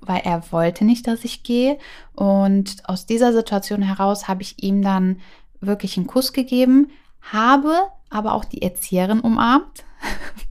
weil 0.00 0.20
er 0.24 0.42
wollte 0.52 0.84
nicht, 0.84 1.06
dass 1.06 1.24
ich 1.24 1.42
gehe. 1.42 1.78
Und 2.14 2.82
aus 2.84 3.06
dieser 3.06 3.32
Situation 3.32 3.82
heraus 3.82 4.28
habe 4.28 4.42
ich 4.42 4.62
ihm 4.62 4.82
dann 4.82 5.20
wirklich 5.60 5.96
einen 5.96 6.06
Kuss 6.06 6.32
gegeben, 6.32 6.88
habe 7.20 7.74
aber 8.10 8.34
auch 8.34 8.44
die 8.44 8.62
Erzieherin 8.62 9.20
umarmt. 9.20 9.84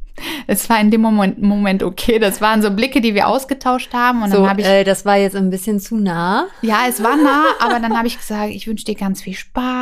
Es 0.48 0.68
war 0.70 0.80
in 0.80 0.90
dem 0.90 1.02
Moment, 1.02 1.42
Moment 1.42 1.84
okay. 1.84 2.18
Das 2.18 2.42
waren 2.42 2.62
so 2.64 2.72
Blicke, 2.72 3.02
die 3.02 3.14
wir 3.14 3.28
ausgetauscht 3.28 3.94
haben. 3.94 4.24
Und 4.24 4.32
so, 4.32 4.38
dann 4.38 4.50
habe 4.50 4.62
ich 4.62 4.68
äh, 4.68 4.84
das 4.84 5.06
war 5.06 5.18
jetzt 5.18 5.36
ein 5.36 5.52
bisschen 5.52 5.80
zu 5.80 5.96
nah. 5.96 6.48
ja, 6.64 6.86
es 6.90 7.04
war 7.04 7.16
nah, 7.16 7.46
aber 7.60 7.80
dann 7.80 7.96
habe 7.96 8.08
ich 8.08 8.18
gesagt, 8.18 8.50
ich 8.50 8.68
wünsche 8.68 8.86
dir 8.86 8.96
ganz 8.96 9.22
viel 9.22 9.36
Spaß 9.36 9.77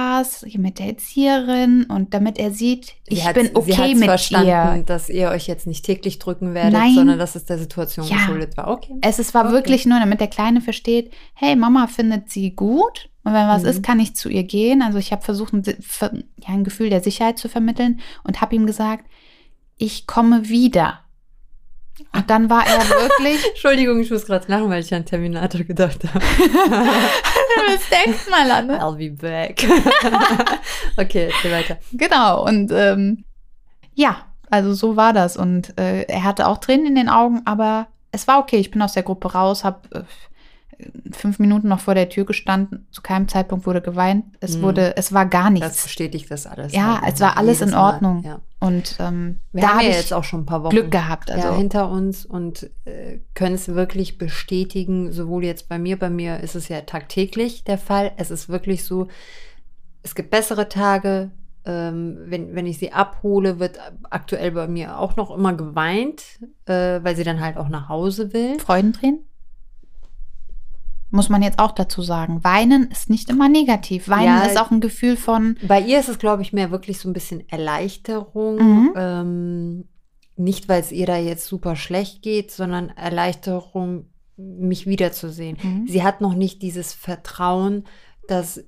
hier 0.46 0.60
mit 0.60 0.80
der 0.80 0.88
Erzieherin 0.88 1.84
und 1.86 2.14
damit 2.14 2.38
er 2.38 2.52
sieht, 2.52 2.94
Sie 3.08 3.16
ich 3.16 3.34
bin 3.34 3.48
sie 3.48 3.56
okay 3.56 3.74
hat's 3.74 3.96
mit 4.00 4.04
verstanden, 4.06 4.48
ihr. 4.78 4.84
dass 4.86 5.10
ihr 5.10 5.30
euch 5.30 5.48
jetzt 5.48 5.68
nicht 5.68 5.86
täglich 5.86 6.20
drücken 6.20 6.54
werdet, 6.54 6.74
Nein. 6.74 6.94
sondern 6.96 7.20
dass 7.20 7.36
es 7.36 7.46
der 7.46 7.58
Situation 7.58 8.06
Ja. 8.08 8.18
geschuldet 8.18 8.58
war. 8.58 8.70
Okay. 8.70 8.94
Es 9.02 9.20
ist, 9.20 9.34
war 9.34 9.46
Okay. 9.46 9.54
wirklich 9.54 9.86
nur, 9.86 10.00
damit 10.00 10.20
der 10.20 10.28
Kleine 10.28 10.62
versteht, 10.62 11.12
hey, 11.34 11.56
Mama 11.56 11.88
findet 11.88 12.30
sie 12.30 12.52
gut 12.52 13.10
und 13.24 13.34
wenn 13.34 13.48
was 13.48 13.64
Mhm. 13.64 13.70
ist, 13.70 13.84
kann 13.84 14.00
ich 14.00 14.16
zu 14.16 14.30
ihr 14.30 14.44
gehen. 14.44 14.82
Also 14.82 14.98
ich 14.98 15.12
habe 15.12 15.22
versucht, 15.24 15.54
ein, 15.54 15.64
ja, 15.66 16.54
ein 16.54 16.64
Gefühl 16.64 16.90
der 16.90 17.02
Sicherheit 17.02 17.38
zu 17.38 17.50
vermitteln 17.50 18.00
und 18.24 18.42
habe 18.42 18.56
ihm 18.56 18.66
gesagt, 18.68 19.06
ich 19.78 20.08
komme 20.08 20.48
wieder. 20.50 21.00
Und 22.14 22.30
dann 22.30 22.50
war 22.50 22.66
er 22.66 22.80
wirklich. 22.90 23.46
Entschuldigung, 23.50 24.00
ich 24.00 24.12
muss 24.12 24.26
gerade 24.26 24.46
lachen, 24.50 24.70
weil 24.70 24.82
ich 24.82 24.94
an 24.94 25.06
Terminator 25.06 25.62
gedacht 25.64 26.00
habe. 26.14 26.20
das 27.68 27.90
denkt 27.90 28.30
mal 28.30 28.50
an. 28.52 28.68
Ne? 28.68 28.82
I'll 28.82 28.96
be 28.98 29.12
back. 29.12 29.66
okay, 30.98 31.30
erzähl 31.34 31.52
weiter. 31.52 31.78
Genau, 31.94 32.46
und 32.46 32.72
ähm, 32.72 33.24
ja, 33.94 34.18
also 34.50 34.74
so 34.74 34.96
war 34.96 35.14
das. 35.14 35.38
Und 35.38 35.78
äh, 35.80 36.04
er 36.04 36.24
hatte 36.24 36.48
auch 36.48 36.58
Tränen 36.58 36.88
in 36.88 36.96
den 36.96 37.10
Augen, 37.10 37.42
aber 37.46 37.88
es 38.12 38.28
war 38.28 38.40
okay. 38.40 38.58
Ich 38.58 38.72
bin 38.72 38.82
aus 38.82 38.94
der 38.94 39.04
Gruppe 39.04 39.32
raus, 39.34 39.64
habe 39.64 39.80
äh, 39.94 40.04
fünf 41.14 41.40
Minuten 41.40 41.68
noch 41.70 41.80
vor 41.80 41.96
der 41.96 42.10
Tür 42.10 42.26
gestanden. 42.26 42.88
Zu 42.92 43.02
keinem 43.02 43.28
Zeitpunkt 43.28 43.66
wurde 43.66 43.82
geweint. 43.82 44.26
Es 44.42 44.58
Mhm. 44.58 44.62
wurde, 44.64 44.98
es 44.98 45.14
war 45.14 45.26
gar 45.26 45.50
nichts. 45.50 45.68
Das 45.70 45.84
bestätigt 45.84 46.30
das 46.30 46.46
alles. 46.46 46.74
ja, 46.74 47.02
halt 47.02 47.14
es 47.16 47.22
war 47.22 47.38
alles 47.38 47.62
in 47.62 47.72
Mal. 47.72 47.94
Ordnung. 47.94 48.24
Ja. 48.24 48.40
Und 48.66 48.96
ähm, 49.00 49.40
Wir 49.52 49.62
da 49.62 49.68
haben 49.70 49.76
habe 49.78 49.90
ja 49.90 49.96
jetzt 49.96 50.14
auch 50.14 50.24
schon 50.24 50.42
ein 50.42 50.46
paar 50.46 50.64
Wochen 50.64 50.72
Glück 50.72 50.92
gehabt. 50.92 51.30
Also 51.30 51.50
ja, 51.50 51.56
hinter 51.56 51.90
uns 51.90 52.26
und 52.26 52.70
äh, 52.86 53.20
können 53.34 53.56
es 53.56 53.68
wirklich 53.68 54.18
bestätigen, 54.18 55.12
sowohl 55.12 55.46
jetzt 55.46 55.70
bei 55.70 55.78
mir, 55.78 56.00
bei 56.00 56.10
mir 56.10 56.40
ist 56.40 56.56
es 56.56 56.68
ja 56.68 56.82
tagtäglich 56.82 57.64
der 57.64 57.78
Fall. 57.78 58.12
Es 58.18 58.32
ist 58.32 58.50
wirklich 58.50 58.84
so, 58.84 59.08
es 60.04 60.16
gibt 60.16 60.32
bessere 60.32 60.68
Tage. 60.70 61.32
Ähm, 61.68 62.18
wenn, 62.26 62.54
wenn 62.54 62.68
ich 62.68 62.78
sie 62.78 62.92
abhole, 62.92 63.60
wird 63.60 63.80
aktuell 64.10 64.52
bei 64.52 64.68
mir 64.68 65.00
auch 65.00 65.16
noch 65.16 65.36
immer 65.36 65.54
geweint, 65.54 66.24
äh, 66.66 67.00
weil 67.04 67.16
sie 67.16 67.24
dann 67.24 67.40
halt 67.40 67.58
auch 67.58 67.70
nach 67.70 67.90
Hause 67.90 68.34
will. 68.34 68.60
Freudentränen? 68.60 69.26
Muss 71.16 71.30
man 71.30 71.42
jetzt 71.42 71.60
auch 71.60 71.72
dazu 71.72 72.02
sagen. 72.02 72.44
Weinen 72.44 72.90
ist 72.92 73.10
nicht 73.10 73.30
immer 73.30 73.50
negativ. 73.50 74.10
Weinen 74.10 74.26
Ja, 74.26 74.44
ist 74.44 74.60
auch 74.60 74.72
ein 74.72 74.82
Gefühl 74.82 75.18
von, 75.18 75.58
Bei 75.68 75.80
ihr 75.80 76.00
ist 76.00 76.10
es, 76.10 76.20
glaube 76.20 76.42
ich, 76.42 76.54
mehr 76.54 76.72
wirklich 76.72 77.00
so 77.00 77.10
ein 77.10 77.14
bisschen 77.14 77.48
Erleichterung. 77.50 78.58
Mhm. 78.58 78.94
Ähm, 78.96 79.86
nicht, 80.38 80.68
weil 80.68 80.82
es 80.82 80.92
ihr 80.92 81.06
da 81.06 81.18
jetzt 81.18 81.48
super 81.48 81.76
schlecht 81.76 82.22
geht, 82.22 82.52
sondern 82.52 82.90
Erleichterung, 82.90 84.08
mich 84.38 84.86
wiederzusehen. 84.86 85.58
Mhm. 85.62 85.88
Sie 85.88 86.04
hat 86.04 86.20
noch 86.20 86.34
nicht 86.34 86.62
dieses 86.62 86.94
Vertrauen, 86.94 87.86
dass 88.28 88.64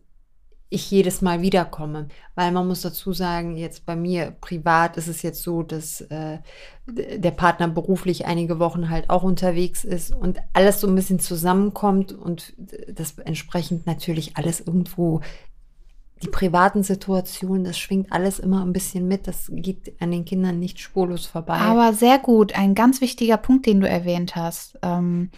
ich 0.70 0.92
jedes 0.92 1.22
Mal 1.22 1.42
wiederkomme. 1.42 2.08
Weil 2.36 2.52
man 2.52 2.68
muss 2.68 2.82
dazu 2.82 3.14
sagen, 3.14 3.56
jetzt 3.56 3.86
bei 3.86 3.96
mir 3.96 4.32
privat 4.42 4.98
ist 4.98 5.08
es 5.08 5.22
jetzt 5.22 5.42
so, 5.42 5.64
dass 5.64 6.02
äh, 6.02 6.40
der 6.86 7.32
Partner 7.32 7.68
beruflich 7.68 8.26
einige 8.26 8.60
Wochen 8.60 8.90
halt 8.90 9.10
auch 9.10 9.24
unterwegs 9.24 9.84
ist 9.84 10.14
und 10.14 10.40
alles 10.54 10.82
so 10.82 10.88
ein 10.88 10.96
bisschen 10.96 11.20
zusammenkommt 11.20 12.12
und 12.12 12.54
das 12.92 13.18
entsprechend 13.20 13.86
natürlich 13.86 14.36
alles 14.38 14.60
irgendwo 14.60 15.22
die 16.24 16.30
privaten 16.30 16.84
Situationen, 16.84 17.64
das 17.64 17.78
schwingt 17.78 18.12
alles 18.12 18.40
immer 18.40 18.66
ein 18.66 18.74
bisschen 18.74 19.08
mit. 19.08 19.28
Das 19.28 19.52
geht 19.54 19.94
an 20.02 20.12
den 20.12 20.26
Kindern 20.26 20.60
nicht 20.60 20.80
spurlos 20.80 21.26
vorbei. 21.26 21.60
aber 21.60 21.94
sehr 21.94 22.18
gut. 22.18 22.56
Ein 22.58 22.76
ganz 22.76 23.02
wichtiger 23.02 23.38
Punkt, 23.38 23.66
den 23.66 23.82
du 23.82 23.88
erwähnt 23.88 24.36
hast. 24.36 24.80
Ähm, 24.82 25.30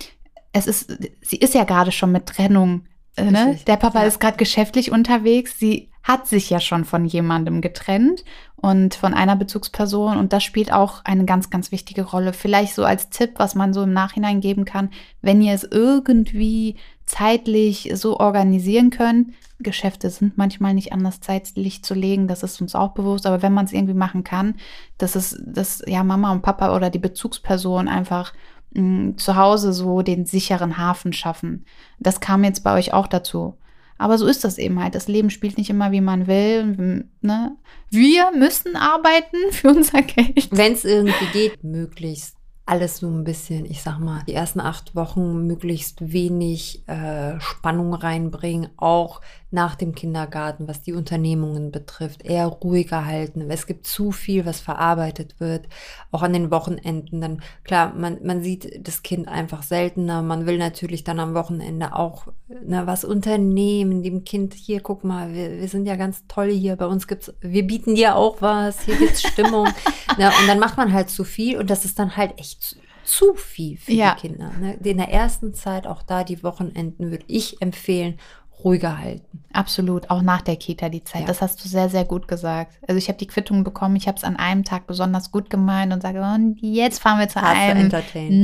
es 0.54 0.68
ist, 0.68 0.98
sie 1.22 1.38
ist 1.38 1.54
ja 1.54 1.64
gerade 1.64 1.92
schon 1.92 2.12
mit 2.12 2.28
Trennung. 2.28 2.86
Äh, 3.16 3.32
ne? 3.32 3.60
Der 3.68 3.78
Papa 3.78 4.02
ja. 4.02 4.08
ist 4.08 4.20
gerade 4.20 4.38
geschäftlich 4.38 4.92
unterwegs. 4.92 5.58
Sie 5.60 5.90
hat 6.04 6.28
sich 6.28 6.50
ja 6.50 6.60
schon 6.60 6.86
von 6.86 7.06
jemandem 7.06 7.62
getrennt 7.62 8.24
und 8.56 8.96
von 8.96 9.14
einer 9.14 9.36
Bezugsperson. 9.36 10.18
Und 10.18 10.34
das 10.34 10.44
spielt 10.44 10.72
auch 10.72 11.04
eine 11.06 11.26
ganz, 11.26 11.50
ganz 11.50 11.72
wichtige 11.72 12.04
Rolle. 12.04 12.34
Vielleicht 12.34 12.74
so 12.76 12.84
als 12.84 13.10
Tipp, 13.10 13.34
was 13.36 13.56
man 13.56 13.74
so 13.74 13.84
im 13.84 13.94
Nachhinein 13.94 14.42
geben 14.42 14.66
kann, 14.66 14.90
wenn 15.22 15.42
ihr 15.42 15.54
es 15.54 15.64
irgendwie 15.64 16.76
zeitlich 17.06 17.92
so 17.96 18.20
organisieren 18.20 18.92
könnt. 18.92 19.34
Geschäfte 19.60 20.10
sind 20.10 20.38
manchmal 20.38 20.74
nicht 20.74 20.94
anders 20.94 21.20
zeitlich 21.20 21.84
zu 21.84 21.94
legen, 21.94 22.28
das 22.28 22.44
ist 22.44 22.62
uns 22.62 22.76
auch 22.76 22.92
bewusst, 22.92 23.26
aber 23.26 23.42
wenn 23.42 23.54
man 23.54 23.66
es 23.66 23.74
irgendwie 23.74 23.94
machen 23.94 24.24
kann, 24.24 24.56
dass 24.98 25.16
es, 25.16 25.38
dass 25.46 25.84
ja 25.86 26.04
Mama 26.04 26.32
und 26.32 26.44
Papa 26.44 26.74
oder 26.74 26.90
die 26.90 27.00
Bezugsperson 27.00 27.90
einfach 27.90 28.32
zu 28.74 29.36
Hause 29.36 29.74
so 29.74 30.02
den 30.02 30.26
sicheren 30.26 30.78
Hafen 30.78 31.14
schaffen. 31.14 31.66
Das 32.00 32.20
kam 32.20 32.44
jetzt 32.44 32.64
bei 32.64 32.78
euch 32.78 32.94
auch 32.94 33.08
dazu. 33.08 33.56
Aber 33.98 34.18
so 34.18 34.28
ist 34.28 34.44
das 34.44 34.58
eben 34.58 34.82
halt. 34.82 34.96
Das 34.96 35.08
Leben 35.08 35.30
spielt 35.30 35.58
nicht 35.58 35.70
immer, 35.70 35.92
wie 35.92 36.02
man 36.02 36.26
will. 36.26 37.06
Ne? 37.22 37.58
Wir 37.90 38.32
müssen 38.32 38.76
arbeiten 38.76 39.38
für 39.52 39.70
unser 39.70 40.02
Geld. 40.02 40.50
Wenn 40.52 40.74
es 40.74 40.86
irgendwie 40.86 41.26
geht, 41.34 41.64
möglichst 41.64 42.36
alles 42.66 42.98
so 42.98 43.08
ein 43.08 43.24
bisschen, 43.24 43.66
ich 43.66 43.82
sag 43.82 44.00
mal, 44.00 44.22
die 44.28 44.34
ersten 44.34 44.60
acht 44.60 44.96
Wochen 44.96 45.48
möglichst 45.48 46.14
wenig 46.14 46.88
äh, 46.88 47.40
Spannung 47.40 47.96
reinbringen, 47.96 48.70
auch 48.78 49.22
nach 49.52 49.76
dem 49.76 49.96
Kindergarten, 49.96 50.68
was 50.68 50.82
die 50.82 50.94
Unternehmungen 50.94 51.72
betrifft, 51.72 52.24
eher 52.24 52.46
ruhiger 52.46 53.06
halten. 53.06 53.50
Es 53.50 53.66
gibt 53.66 53.88
zu 53.88 54.12
viel, 54.12 54.46
was 54.46 54.60
verarbeitet 54.60 55.40
wird, 55.40 55.68
auch 56.12 56.22
an 56.22 56.34
den 56.34 56.52
Wochenenden. 56.52 57.20
Dann 57.20 57.42
klar, 57.64 57.94
man, 57.96 58.20
man 58.24 58.44
sieht 58.44 58.88
das 58.88 59.02
Kind 59.02 59.28
einfach 59.28 59.64
seltener. 59.64 60.22
Man 60.22 60.46
will 60.46 60.58
natürlich 60.60 61.04
dann 61.04 61.20
am 61.20 61.34
Wochenende 61.34 61.96
auch 61.96 62.28
ne, 62.48 62.86
was 62.86 63.04
unternehmen, 63.04 64.04
dem 64.04 64.24
Kind 64.24 64.54
hier, 64.54 64.82
guck 64.82 65.04
mal, 65.04 65.34
wir, 65.34 65.60
wir 65.60 65.68
sind 65.68 65.88
ja 65.88 65.96
ganz 65.96 66.24
toll 66.28 66.52
hier. 66.52 66.76
Bei 66.76 66.86
uns 66.86 67.08
gibt's, 67.08 67.34
wir 67.42 67.66
bieten 67.66 67.96
dir 67.96 68.16
auch 68.16 68.42
was, 68.42 68.82
hier 68.82 68.98
gibt's 68.98 69.24
Stimmung. 69.24 69.66
ne, 70.18 70.28
und 70.28 70.48
dann 70.48 70.60
macht 70.60 70.78
man 70.78 70.94
halt 70.94 71.10
zu 71.10 71.24
viel 71.24 71.58
und 71.58 71.70
das 71.72 71.86
ist 71.86 71.98
dann 71.98 72.16
halt 72.18 72.38
echt 72.40 72.62
zu, 72.62 72.76
zu 73.04 73.34
viel 73.34 73.78
für 73.78 73.92
Ja. 73.92 74.14
die 74.14 74.28
Kinder. 74.28 74.52
Ne? 74.60 74.78
In 74.84 74.98
der 74.98 75.10
ersten 75.10 75.56
Zeit, 75.56 75.88
auch 75.88 76.04
da 76.04 76.24
die 76.24 76.44
Wochenenden, 76.44 77.10
würde 77.10 77.26
ich 77.28 77.60
empfehlen, 77.64 78.20
ruhiger 78.64 78.98
halten. 78.98 79.44
Absolut, 79.54 80.10
auch 80.10 80.22
nach 80.22 80.42
der 80.42 80.56
Kita 80.56 80.90
die 80.90 81.04
Zeit. 81.04 81.22
Ja. 81.22 81.28
Das 81.28 81.42
hast 81.42 81.64
du 81.64 81.68
sehr, 81.68 81.90
sehr 81.90 82.06
gut 82.06 82.28
gesagt. 82.28 82.78
Also 82.88 82.98
ich 82.98 83.08
habe 83.08 83.18
die 83.18 83.28
Quittung 83.28 83.64
bekommen, 83.64 83.96
ich 83.96 84.08
habe 84.08 84.18
es 84.18 84.24
an 84.24 84.36
einem 84.36 84.64
Tag 84.64 84.88
besonders 84.88 85.32
gut 85.32 85.50
gemeint 85.50 85.92
und 85.94 86.02
sage, 86.02 86.22
und 86.22 86.58
jetzt 86.62 87.00
fahren 87.00 87.20
wir 87.20 87.30
zu 87.30 87.42
Hast 87.42 87.58
einem 87.58 87.92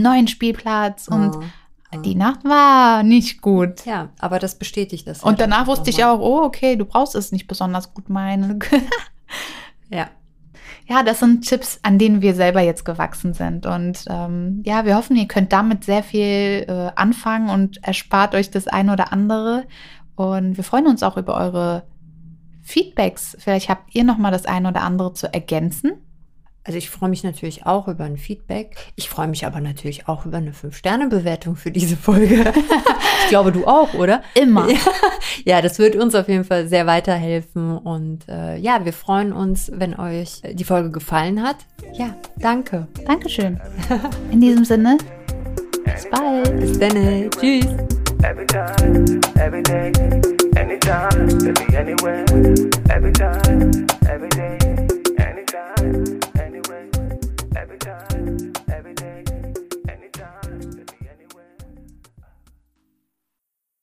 neuen 0.02 0.28
Spielplatz 0.28 1.08
und 1.08 1.36
Oh, 1.36 1.98
oh. 1.98 2.02
die 2.02 2.16
Nacht 2.16 2.44
war 2.44 3.04
nicht 3.04 3.42
gut. 3.42 3.86
Ja, 3.86 4.10
aber 4.20 4.40
das 4.40 4.56
bestätigt 4.56 5.08
das. 5.08 5.24
Und 5.24 5.40
danach 5.40 5.68
wusste 5.68 5.90
ich 5.90 6.04
auch, 6.04 6.20
oh, 6.20 6.44
okay, 6.44 6.76
du 6.76 6.86
brauchst 6.86 7.16
es 7.16 7.32
nicht 7.32 7.48
besonders 7.48 7.94
gut 7.94 8.10
meinen. 8.10 8.60
Ja. 9.90 10.10
Ja, 10.88 11.02
das 11.02 11.20
sind 11.20 11.48
Tipps, 11.48 11.80
an 11.82 11.98
denen 11.98 12.22
wir 12.22 12.36
selber 12.36 12.62
jetzt 12.62 12.86
gewachsen 12.86 13.34
sind. 13.34 13.66
Und 13.66 14.06
ähm, 14.08 14.62
ja, 14.66 14.86
wir 14.86 14.96
hoffen, 14.96 15.16
ihr 15.16 15.28
könnt 15.28 15.52
damit 15.52 15.84
sehr 15.84 16.04
viel 16.04 16.66
äh, 16.68 16.92
anfangen 16.96 17.50
und 17.50 17.84
erspart 17.84 18.36
euch 18.36 18.52
das 18.52 18.68
eine 18.68 18.94
oder 18.94 19.12
andere. 19.12 19.66
Und 20.16 20.58
wir 20.58 20.64
freuen 20.64 20.88
uns 20.88 21.04
auch 21.04 21.18
über 21.18 21.36
eure 21.36 21.84
Feedbacks. 22.64 23.38
Vielleicht 23.40 23.70
habt 23.70 23.94
ihr 23.94 24.04
noch 24.04 24.18
mal 24.18 24.32
das 24.32 24.46
eine 24.46 24.70
oder 24.70 24.82
andere 24.82 25.14
zu 25.14 25.32
ergänzen. 25.32 25.94
Also 26.68 26.80
ich 26.80 26.90
freue 26.90 27.10
mich 27.10 27.24
natürlich 27.24 27.68
auch 27.68 27.88
über 27.88 28.06
ein 28.06 28.18
Feedback. 28.18 28.76
Ich 28.96 29.08
freue 29.08 29.28
mich 29.28 29.46
aber 29.46 29.62
natürlich 29.62 30.08
auch 30.08 30.26
über 30.26 30.38
eine 30.38 30.52
5-Sterne-Bewertung 30.52 31.56
für 31.56 31.70
diese 31.70 31.96
Folge. 31.96 32.44
ich 33.24 33.30
glaube, 33.30 33.52
du 33.52 33.68
auch, 33.68 33.94
oder? 33.94 34.24
Immer. 34.34 34.68
Ja, 34.72 34.80
ja, 35.46 35.62
das 35.62 35.78
wird 35.78 35.96
uns 35.96 36.16
auf 36.16 36.28
jeden 36.28 36.44
Fall 36.44 36.68
sehr 36.68 36.88
weiterhelfen. 36.88 37.78
Und 37.78 38.28
äh, 38.28 38.58
ja, 38.58 38.84
wir 38.84 38.94
freuen 38.94 39.32
uns, 39.32 39.72
wenn 39.76 39.98
euch 40.00 40.42
die 40.54 40.64
Folge 40.64 40.90
gefallen 40.90 41.44
hat. 41.44 41.58
Ja, 41.94 42.16
danke. 42.38 42.88
Dankeschön. 43.06 43.62
In 44.32 44.42
diesem 44.42 44.66
Sinne, 44.66 44.98
bis 45.84 46.10
bald. 46.10 46.60
Bis 46.60 46.80
dann. 46.80 47.30
Tschüss. 47.30 47.68
Every 48.24 48.46
time, 48.46 49.22
every 49.40 49.62
day, 49.64 49.92
anytime, 50.58 51.28
baby, 51.40 51.76
anywhere. 51.76 52.26
Every 52.90 53.12
time, 53.12 53.88
every 54.08 54.30
day, 54.30 54.58
anytime. 55.20 56.05